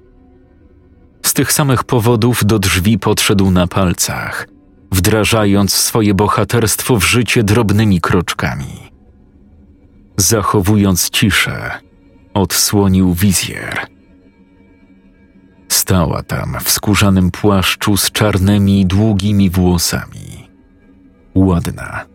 Z 1.25 1.33
tych 1.33 1.51
samych 1.51 1.83
powodów 1.83 2.45
do 2.45 2.59
drzwi 2.59 2.99
podszedł 2.99 3.51
na 3.51 3.67
palcach, 3.67 4.47
wdrażając 4.91 5.73
swoje 5.73 6.13
bohaterstwo 6.13 6.99
w 6.99 7.03
życie 7.03 7.43
drobnymi 7.43 8.01
kroczkami. 8.01 8.91
Zachowując 10.17 11.09
ciszę, 11.09 11.71
odsłonił 12.33 13.13
wizjer. 13.13 13.87
Stała 15.81 16.23
tam 16.23 16.57
w 16.63 16.71
skórzanym 16.71 17.31
płaszczu 17.31 17.97
z 17.97 18.11
czarnymi, 18.11 18.85
długimi 18.85 19.49
włosami. 19.49 20.49
Ładna. 21.35 22.05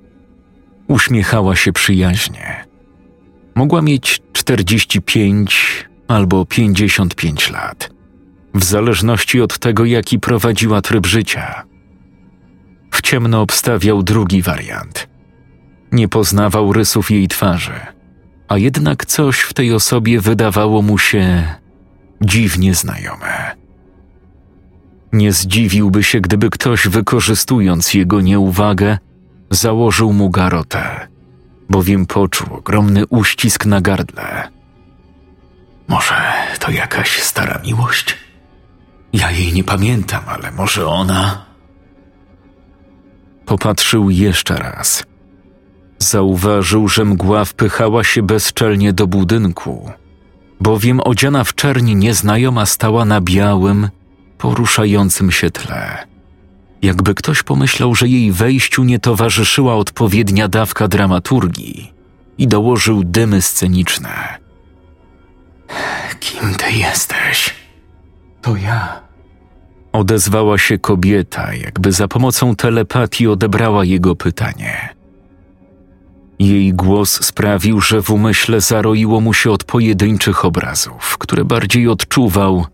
Uśmiechała 0.88 1.56
się 1.56 1.72
przyjaźnie. 1.72 2.64
Mogła 3.54 3.82
mieć 3.82 4.22
45 4.32 5.86
albo 6.08 6.44
55 6.44 7.50
lat, 7.50 7.90
w 8.54 8.64
zależności 8.64 9.40
od 9.40 9.58
tego, 9.58 9.84
jaki 9.84 10.18
prowadziła 10.18 10.80
tryb 10.80 11.06
życia. 11.06 11.64
ciemno 13.02 13.40
obstawiał 13.40 14.02
drugi 14.02 14.42
wariant. 14.42 15.08
Nie 15.92 16.08
poznawał 16.08 16.72
rysów 16.72 17.10
jej 17.10 17.28
twarzy, 17.28 17.80
a 18.48 18.58
jednak 18.58 19.06
coś 19.06 19.40
w 19.40 19.54
tej 19.54 19.72
osobie 19.72 20.20
wydawało 20.20 20.82
mu 20.82 20.98
się 20.98 21.44
dziwnie 22.20 22.74
znajome. 22.74 23.56
Nie 25.12 25.32
zdziwiłby 25.32 26.02
się, 26.02 26.20
gdyby 26.20 26.50
ktoś, 26.50 26.88
wykorzystując 26.88 27.94
jego 27.94 28.20
nieuwagę, 28.20 28.98
założył 29.50 30.12
mu 30.12 30.30
garotę, 30.30 31.08
bowiem 31.70 32.06
poczuł 32.06 32.54
ogromny 32.54 33.06
uścisk 33.06 33.66
na 33.66 33.80
gardle. 33.80 34.48
Może 35.88 36.14
to 36.60 36.70
jakaś 36.70 37.22
stara 37.22 37.60
miłość? 37.64 38.16
Ja 39.12 39.30
jej 39.30 39.52
nie 39.52 39.64
pamiętam, 39.64 40.22
ale 40.26 40.50
może 40.50 40.86
ona. 40.86 41.46
Popatrzył 43.46 44.10
jeszcze 44.10 44.56
raz. 44.56 45.04
Zauważył, 45.98 46.88
że 46.88 47.04
mgła 47.04 47.44
wpychała 47.44 48.04
się 48.04 48.22
bezczelnie 48.22 48.92
do 48.92 49.06
budynku, 49.06 49.90
bowiem 50.60 51.00
odziana 51.00 51.44
w 51.44 51.54
czerni 51.54 51.96
nieznajoma 51.96 52.66
stała 52.66 53.04
na 53.04 53.20
białym, 53.20 53.88
poruszającym 54.38 55.30
się 55.30 55.50
tle. 55.50 56.06
Jakby 56.82 57.14
ktoś 57.14 57.42
pomyślał, 57.42 57.94
że 57.94 58.08
jej 58.08 58.32
wejściu 58.32 58.84
nie 58.84 58.98
towarzyszyła 58.98 59.74
odpowiednia 59.74 60.48
dawka 60.48 60.88
dramaturgii 60.88 61.92
i 62.38 62.48
dołożył 62.48 63.04
dymy 63.04 63.42
sceniczne. 63.42 64.38
Kim 66.20 66.54
ty 66.54 66.72
jesteś? 66.72 67.54
To 68.42 68.56
ja. 68.56 69.00
Odezwała 69.92 70.58
się 70.58 70.78
kobieta, 70.78 71.54
jakby 71.54 71.92
za 71.92 72.08
pomocą 72.08 72.56
telepatii 72.56 73.26
odebrała 73.26 73.84
jego 73.84 74.16
pytanie. 74.16 74.95
Jej 76.38 76.74
głos 76.74 77.24
sprawił, 77.24 77.80
że 77.80 78.02
w 78.02 78.10
umyśle 78.10 78.60
zaroiło 78.60 79.20
mu 79.20 79.34
się 79.34 79.50
od 79.50 79.64
pojedynczych 79.64 80.44
obrazów, 80.44 81.18
które 81.18 81.44
bardziej 81.44 81.88
odczuwał 81.88 82.66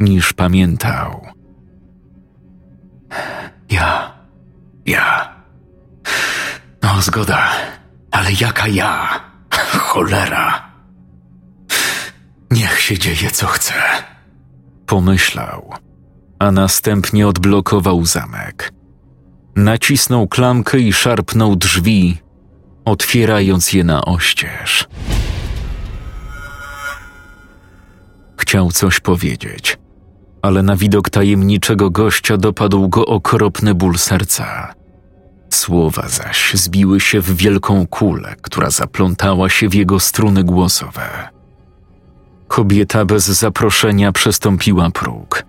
niż 0.00 0.32
pamiętał. 0.32 1.26
Ja. 3.70 4.12
Ja. 4.86 5.34
No, 6.82 7.02
zgoda. 7.02 7.48
Ale 8.10 8.30
jaka 8.40 8.68
ja? 8.68 9.20
Cholera. 9.78 10.66
Niech 12.50 12.80
się 12.80 12.98
dzieje, 12.98 13.30
co 13.30 13.46
chce. 13.46 13.74
Pomyślał, 14.86 15.72
a 16.38 16.50
następnie 16.50 17.28
odblokował 17.28 18.04
zamek. 18.04 18.72
Nacisnął 19.56 20.28
klamkę 20.28 20.78
i 20.78 20.92
szarpnął 20.92 21.56
drzwi, 21.56 22.18
otwierając 22.86 23.72
je 23.72 23.84
na 23.84 24.04
oścież. 24.04 24.88
Chciał 28.36 28.72
coś 28.72 29.00
powiedzieć, 29.00 29.78
ale 30.42 30.62
na 30.62 30.76
widok 30.76 31.10
tajemniczego 31.10 31.90
gościa 31.90 32.36
dopadł 32.36 32.88
go 32.88 33.06
okropny 33.06 33.74
ból 33.74 33.98
serca. 33.98 34.74
Słowa 35.50 36.08
zaś 36.08 36.54
zbiły 36.54 37.00
się 37.00 37.20
w 37.20 37.36
wielką 37.36 37.86
kulę, 37.86 38.34
która 38.42 38.70
zaplątała 38.70 39.48
się 39.48 39.68
w 39.68 39.74
jego 39.74 40.00
struny 40.00 40.44
głosowe. 40.44 41.28
Kobieta 42.48 43.04
bez 43.04 43.24
zaproszenia 43.26 44.12
przestąpiła 44.12 44.90
próg. 44.90 45.44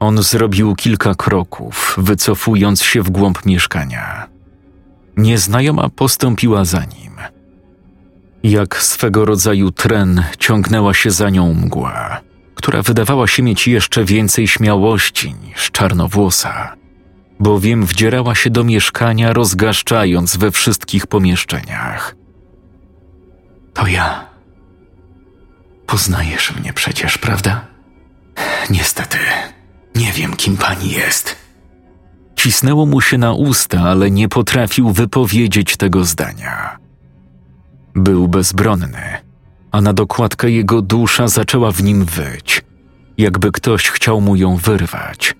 On 0.00 0.22
zrobił 0.22 0.74
kilka 0.74 1.14
kroków, 1.14 1.94
wycofując 1.98 2.82
się 2.82 3.02
w 3.02 3.10
głąb 3.10 3.46
mieszkania. 3.46 4.31
Nieznajoma 5.22 5.88
postąpiła 5.88 6.64
za 6.64 6.84
nim. 6.84 7.12
Jak 8.42 8.82
swego 8.82 9.24
rodzaju 9.24 9.70
tren 9.70 10.24
ciągnęła 10.38 10.94
się 10.94 11.10
za 11.10 11.30
nią 11.30 11.54
mgła, 11.54 12.20
która 12.54 12.82
wydawała 12.82 13.26
się 13.26 13.42
mieć 13.42 13.68
jeszcze 13.68 14.04
więcej 14.04 14.48
śmiałości 14.48 15.34
niż 15.34 15.70
czarnowłosa, 15.70 16.76
bowiem 17.40 17.86
wdzierała 17.86 18.34
się 18.34 18.50
do 18.50 18.64
mieszkania, 18.64 19.32
rozgaszczając 19.32 20.36
we 20.36 20.50
wszystkich 20.50 21.06
pomieszczeniach. 21.06 22.16
To 23.74 23.86
ja. 23.86 24.26
Poznajesz 25.86 26.56
mnie 26.56 26.72
przecież, 26.72 27.18
prawda? 27.18 27.64
Niestety, 28.70 29.18
nie 29.94 30.12
wiem, 30.12 30.36
kim 30.36 30.56
pani 30.56 30.90
jest. 30.90 31.41
Cisnęło 32.36 32.86
mu 32.86 33.00
się 33.00 33.18
na 33.18 33.32
usta, 33.32 33.80
ale 33.80 34.10
nie 34.10 34.28
potrafił 34.28 34.92
wypowiedzieć 34.92 35.76
tego 35.76 36.04
zdania. 36.04 36.78
Był 37.94 38.28
bezbronny, 38.28 39.02
a 39.72 39.80
na 39.80 39.92
dokładkę 39.92 40.50
jego 40.50 40.82
dusza 40.82 41.28
zaczęła 41.28 41.72
w 41.72 41.82
nim 41.82 42.04
wyć, 42.04 42.62
jakby 43.18 43.52
ktoś 43.52 43.88
chciał 43.88 44.20
mu 44.20 44.36
ją 44.36 44.56
wyrwać. 44.56 45.34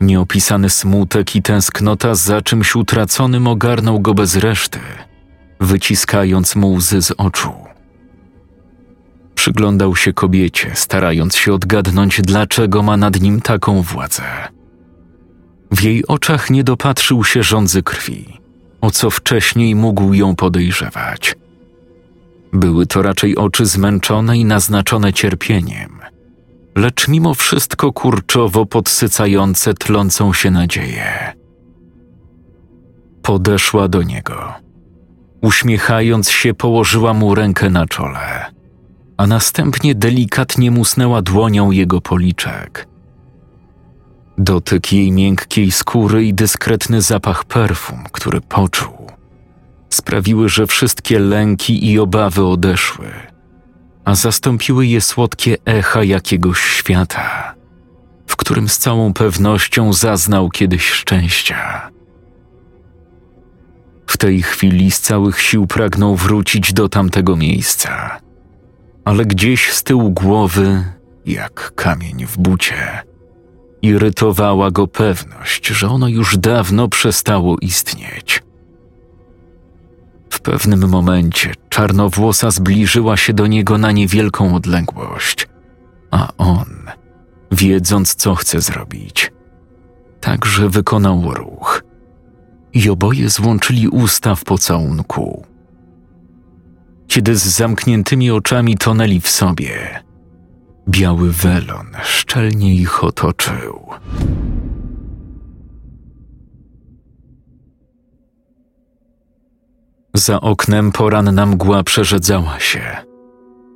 Nieopisany 0.00 0.70
smutek 0.70 1.36
i 1.36 1.42
tęsknota 1.42 2.14
za 2.14 2.42
czymś 2.42 2.76
utraconym 2.76 3.46
ogarnął 3.46 4.00
go 4.00 4.14
bez 4.14 4.36
reszty, 4.36 4.78
wyciskając 5.60 6.56
mu 6.56 6.72
łzy 6.72 7.02
z 7.02 7.10
oczu. 7.10 7.52
Przyglądał 9.34 9.96
się 9.96 10.12
kobiecie, 10.12 10.70
starając 10.74 11.36
się 11.36 11.54
odgadnąć, 11.54 12.20
dlaczego 12.22 12.82
ma 12.82 12.96
nad 12.96 13.20
nim 13.20 13.40
taką 13.40 13.82
władzę. 13.82 14.22
W 15.72 15.82
jej 15.82 16.06
oczach 16.06 16.50
nie 16.50 16.64
dopatrzył 16.64 17.24
się 17.24 17.42
rządzy 17.42 17.82
krwi, 17.82 18.40
o 18.80 18.90
co 18.90 19.10
wcześniej 19.10 19.74
mógł 19.74 20.14
ją 20.14 20.36
podejrzewać. 20.36 21.34
Były 22.52 22.86
to 22.86 23.02
raczej 23.02 23.36
oczy 23.36 23.66
zmęczone 23.66 24.38
i 24.38 24.44
naznaczone 24.44 25.12
cierpieniem, 25.12 25.98
lecz 26.76 27.08
mimo 27.08 27.34
wszystko 27.34 27.92
kurczowo 27.92 28.66
podsycające 28.66 29.74
tlącą 29.74 30.32
się 30.32 30.50
nadzieję. 30.50 31.32
Podeszła 33.22 33.88
do 33.88 34.02
niego. 34.02 34.54
Uśmiechając 35.42 36.30
się, 36.30 36.54
położyła 36.54 37.14
mu 37.14 37.34
rękę 37.34 37.70
na 37.70 37.86
czole, 37.86 38.52
a 39.16 39.26
następnie 39.26 39.94
delikatnie 39.94 40.70
musnęła 40.70 41.22
dłonią 41.22 41.70
jego 41.70 42.00
policzek. 42.00 42.91
Dotyk 44.38 44.92
jej 44.92 45.12
miękkiej 45.12 45.70
skóry 45.70 46.24
i 46.24 46.34
dyskretny 46.34 47.02
zapach 47.02 47.44
perfum, 47.44 48.04
który 48.12 48.40
poczuł, 48.40 49.10
sprawiły, 49.90 50.48
że 50.48 50.66
wszystkie 50.66 51.18
lęki 51.18 51.92
i 51.92 51.98
obawy 51.98 52.44
odeszły, 52.44 53.10
a 54.04 54.14
zastąpiły 54.14 54.86
je 54.86 55.00
słodkie 55.00 55.56
echa 55.64 56.04
jakiegoś 56.04 56.60
świata, 56.60 57.54
w 58.26 58.36
którym 58.36 58.68
z 58.68 58.78
całą 58.78 59.12
pewnością 59.12 59.92
zaznał 59.92 60.50
kiedyś 60.50 60.90
szczęścia. 60.90 61.90
W 64.06 64.16
tej 64.16 64.42
chwili 64.42 64.90
z 64.90 65.00
całych 65.00 65.40
sił 65.40 65.66
pragnął 65.66 66.16
wrócić 66.16 66.72
do 66.72 66.88
tamtego 66.88 67.36
miejsca, 67.36 68.20
ale 69.04 69.26
gdzieś 69.26 69.72
z 69.72 69.82
tyłu 69.82 70.10
głowy, 70.10 70.84
jak 71.26 71.72
kamień 71.74 72.26
w 72.26 72.38
bucie, 72.38 73.02
irytowała 73.82 74.70
go 74.70 74.86
pewność, 74.86 75.66
że 75.66 75.88
ono 75.88 76.08
już 76.08 76.38
dawno 76.38 76.88
przestało 76.88 77.56
istnieć. 77.60 78.42
W 80.30 80.40
pewnym 80.40 80.88
momencie 80.88 81.54
czarnowłosa 81.68 82.50
zbliżyła 82.50 83.16
się 83.16 83.32
do 83.32 83.46
niego 83.46 83.78
na 83.78 83.92
niewielką 83.92 84.54
odległość, 84.54 85.48
a 86.10 86.28
on, 86.38 86.90
wiedząc 87.52 88.14
co 88.14 88.34
chce 88.34 88.60
zrobić, 88.60 89.32
także 90.20 90.68
wykonał 90.68 91.34
ruch 91.34 91.84
i 92.72 92.90
oboje 92.90 93.28
złączyli 93.28 93.88
usta 93.88 94.34
w 94.34 94.44
pocałunku. 94.44 95.46
Kiedy 97.06 97.36
z 97.36 97.42
zamkniętymi 97.42 98.30
oczami 98.30 98.76
tonęli 98.76 99.20
w 99.20 99.28
sobie, 99.28 100.02
biały 100.88 101.32
welon 101.32 101.86
szczelnie 102.02 102.74
ich 102.74 103.04
otoczył. 103.04 103.86
Za 110.14 110.40
oknem 110.40 110.92
poranna 110.92 111.46
mgła 111.46 111.82
przerzedzała 111.82 112.60
się. 112.60 112.96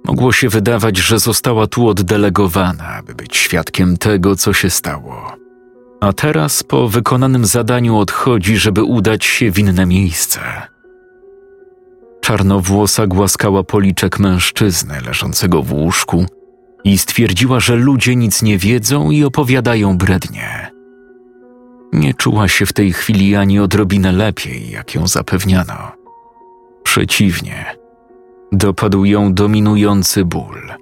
Mogło 0.04 0.32
się 0.32 0.48
wydawać, 0.48 0.96
że 0.96 1.18
została 1.18 1.66
tu 1.66 1.88
oddelegowana, 1.88 2.88
aby 2.88 3.14
być 3.14 3.36
świadkiem 3.36 3.96
tego, 3.96 4.36
co 4.36 4.52
się 4.52 4.70
stało. 4.70 5.32
A 6.00 6.12
teraz 6.12 6.62
po 6.62 6.88
wykonanym 6.88 7.46
zadaniu 7.46 7.98
odchodzi, 7.98 8.57
żeby 8.57 8.82
udać 8.82 9.24
się 9.24 9.50
w 9.50 9.59
inne 9.59 9.86
miejsce. 9.86 10.40
Czarnowłosa 12.20 13.07
głaskała 13.07 13.62
policzek 13.62 14.18
mężczyzny 14.18 15.00
leżącego 15.07 15.62
w 15.62 15.72
łóżku 15.72 16.26
i 16.87 16.99
stwierdziła, 16.99 17.61
że 17.61 17.76
ludzie 17.76 18.16
nic 18.16 18.43
nie 18.43 18.59
wiedzą 18.59 19.11
i 19.11 19.24
opowiadają 19.24 19.99
brednie. 19.99 20.70
Nie 21.93 22.14
czuła 22.14 22.49
się 22.49 22.66
w 22.66 22.72
tej 22.72 22.93
chwili 22.93 23.37
ani 23.37 23.61
odrobinę 23.61 24.12
lepiej, 24.12 24.70
jak 24.70 24.95
ją 24.95 25.07
zapewniano. 25.07 25.93
Przeciwnie, 26.82 27.64
dopadł 28.53 29.05
ją 29.05 29.34
dominujący 29.34 30.24
ból, 30.24 30.74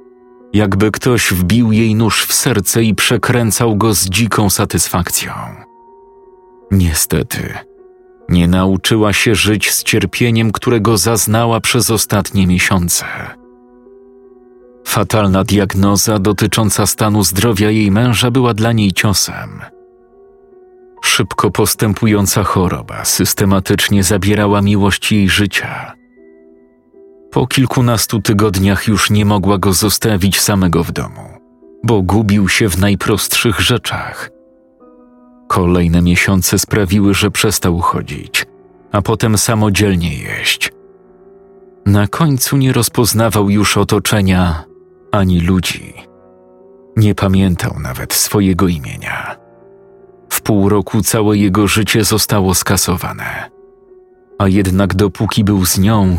jakby 0.52 0.90
ktoś 0.90 1.32
wbił 1.32 1.72
jej 1.72 1.94
nóż 1.94 2.24
w 2.24 2.32
serce 2.32 2.82
i 2.82 2.94
przekręcał 2.94 3.76
go 3.76 3.94
z 3.94 4.04
dziką 4.04 4.50
satysfakcją. 4.50 5.32
Niestety, 6.70 7.54
nie 8.28 8.48
nauczyła 8.48 9.12
się 9.12 9.34
żyć 9.34 9.70
z 9.70 9.82
cierpieniem, 9.82 10.52
którego 10.52 10.98
zaznała 10.98 11.60
przez 11.60 11.90
ostatnie 11.90 12.46
miesiące. 12.46 13.06
Fatalna 14.94 15.44
diagnoza 15.44 16.18
dotycząca 16.18 16.86
stanu 16.86 17.24
zdrowia 17.24 17.70
jej 17.70 17.90
męża 17.90 18.30
była 18.30 18.54
dla 18.54 18.72
niej 18.72 18.92
ciosem. 18.92 19.60
Szybko 21.02 21.50
postępująca 21.50 22.44
choroba 22.44 23.04
systematycznie 23.04 24.02
zabierała 24.02 24.62
miłość 24.62 25.12
jej 25.12 25.28
życia. 25.28 25.92
Po 27.30 27.46
kilkunastu 27.46 28.20
tygodniach 28.20 28.88
już 28.88 29.10
nie 29.10 29.24
mogła 29.24 29.58
go 29.58 29.72
zostawić 29.72 30.40
samego 30.40 30.84
w 30.84 30.92
domu, 30.92 31.28
bo 31.84 32.02
gubił 32.02 32.48
się 32.48 32.68
w 32.68 32.78
najprostszych 32.78 33.60
rzeczach. 33.60 34.30
Kolejne 35.48 36.02
miesiące 36.02 36.58
sprawiły, 36.58 37.14
że 37.14 37.30
przestał 37.30 37.78
chodzić, 37.78 38.46
a 38.92 39.02
potem 39.02 39.38
samodzielnie 39.38 40.18
jeść. 40.18 40.72
Na 41.86 42.06
końcu 42.06 42.56
nie 42.56 42.72
rozpoznawał 42.72 43.50
już 43.50 43.76
otoczenia 43.76 44.73
ani 45.14 45.40
ludzi. 45.40 45.94
Nie 46.96 47.14
pamiętał 47.14 47.80
nawet 47.80 48.14
swojego 48.14 48.68
imienia. 48.68 49.36
W 50.30 50.40
pół 50.40 50.68
roku 50.68 51.02
całe 51.02 51.36
jego 51.36 51.68
życie 51.68 52.04
zostało 52.04 52.54
skasowane. 52.54 53.50
A 54.38 54.48
jednak 54.48 54.94
dopóki 54.94 55.44
był 55.44 55.66
z 55.66 55.78
nią, 55.78 56.18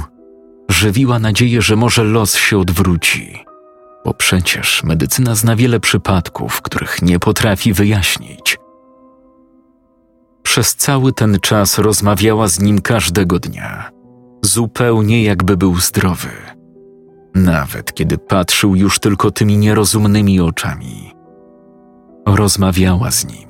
żywiła 0.69 1.19
nadzieję, 1.19 1.61
że 1.61 1.75
może 1.75 2.03
los 2.03 2.35
się 2.35 2.57
odwróci, 2.57 3.45
bo 4.05 4.13
przecież 4.13 4.83
medycyna 4.83 5.35
zna 5.35 5.55
wiele 5.55 5.79
przypadków, 5.79 6.61
których 6.61 7.01
nie 7.01 7.19
potrafi 7.19 7.73
wyjaśnić. 7.73 8.57
Przez 10.43 10.75
cały 10.75 11.13
ten 11.13 11.39
czas 11.39 11.79
rozmawiała 11.79 12.47
z 12.47 12.59
nim 12.59 12.81
każdego 12.81 13.39
dnia, 13.39 13.91
zupełnie 14.41 15.23
jakby 15.23 15.57
był 15.57 15.75
zdrowy 15.75 16.54
nawet 17.35 17.93
kiedy 17.93 18.17
patrzył 18.17 18.75
już 18.75 18.99
tylko 18.99 19.31
tymi 19.31 19.57
nierozumnymi 19.57 20.39
oczami. 20.41 21.13
Rozmawiała 22.27 23.11
z 23.11 23.25
nim, 23.25 23.49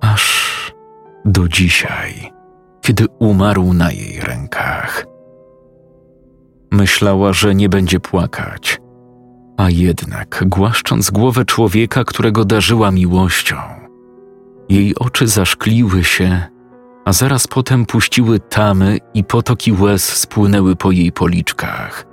aż 0.00 0.52
do 1.24 1.48
dzisiaj, 1.48 2.32
kiedy 2.80 3.06
umarł 3.18 3.72
na 3.72 3.92
jej 3.92 4.20
rękach. 4.20 5.06
Myślała, 6.70 7.32
że 7.32 7.54
nie 7.54 7.68
będzie 7.68 8.00
płakać, 8.00 8.80
a 9.56 9.70
jednak, 9.70 10.44
głaszcząc 10.46 11.10
głowę 11.10 11.44
człowieka, 11.44 12.04
którego 12.04 12.44
darzyła 12.44 12.90
miłością, 12.90 13.56
jej 14.68 14.94
oczy 14.94 15.28
zaszkliły 15.28 16.04
się, 16.04 16.42
a 17.04 17.12
zaraz 17.12 17.46
potem 17.46 17.86
puściły 17.86 18.40
tamy 18.40 18.98
i 19.14 19.24
potoki 19.24 19.72
łez 19.72 20.04
spłynęły 20.04 20.76
po 20.76 20.90
jej 20.90 21.12
policzkach– 21.12 22.04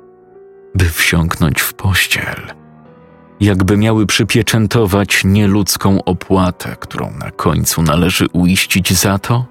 by 0.76 0.90
wsiąknąć 0.90 1.62
w 1.62 1.74
pościel, 1.74 2.54
jakby 3.40 3.78
miały 3.78 4.06
przypieczętować 4.06 5.22
nieludzką 5.26 6.04
opłatę, 6.04 6.76
którą 6.80 7.12
na 7.12 7.32
końcu 7.32 7.82
należy 7.82 8.28
uiścić 8.34 8.94
za 8.94 9.20
to, 9.20 9.46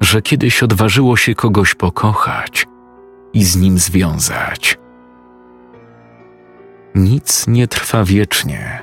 że 0.00 0.22
kiedyś 0.22 0.62
odważyło 0.62 1.16
się 1.16 1.34
kogoś 1.34 1.74
pokochać 1.74 2.66
i 3.32 3.44
z 3.44 3.56
nim 3.56 3.78
związać. 3.78 4.78
Nic 6.94 7.46
nie 7.46 7.68
trwa 7.68 8.04
wiecznie. 8.04 8.82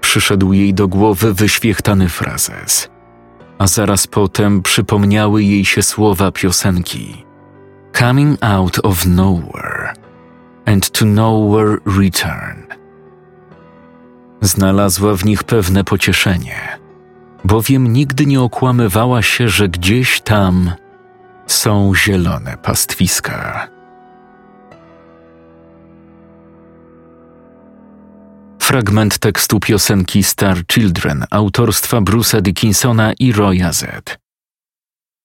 Przyszedł 0.00 0.52
jej 0.52 0.74
do 0.74 0.88
głowy 0.88 1.34
wyświechtany 1.34 2.08
frazes, 2.08 2.88
a 3.58 3.66
zaraz 3.66 4.06
potem 4.06 4.62
przypomniały 4.62 5.42
jej 5.42 5.64
się 5.64 5.82
słowa 5.82 6.32
piosenki 6.32 7.24
Coming 7.98 8.44
out 8.44 8.78
of 8.82 9.06
nowhere 9.06 10.05
and 10.66 10.90
to 10.90 11.04
nowhere 11.04 11.76
return. 11.86 12.62
Znalazła 14.40 15.14
w 15.14 15.24
nich 15.24 15.44
pewne 15.44 15.84
pocieszenie, 15.84 16.78
bowiem 17.44 17.92
nigdy 17.92 18.26
nie 18.26 18.40
okłamywała 18.40 19.22
się, 19.22 19.48
że 19.48 19.68
gdzieś 19.68 20.20
tam 20.20 20.72
są 21.46 21.92
zielone 21.94 22.56
pastwiska. 22.56 23.68
Fragment 28.58 29.18
tekstu 29.18 29.60
piosenki 29.60 30.22
Star 30.22 30.66
Children 30.72 31.24
autorstwa 31.30 32.00
Bruce'a 32.00 32.40
Dickinsona 32.42 33.12
i 33.18 33.32
Roya 33.32 33.72
Z. 33.72 34.18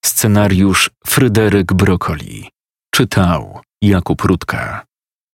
Scenariusz 0.05 0.89
Fryderyk 1.07 1.73
Brokoli. 1.73 2.49
Czytał 2.91 3.61
Jakub 3.81 4.21
Rutka. 4.21 4.90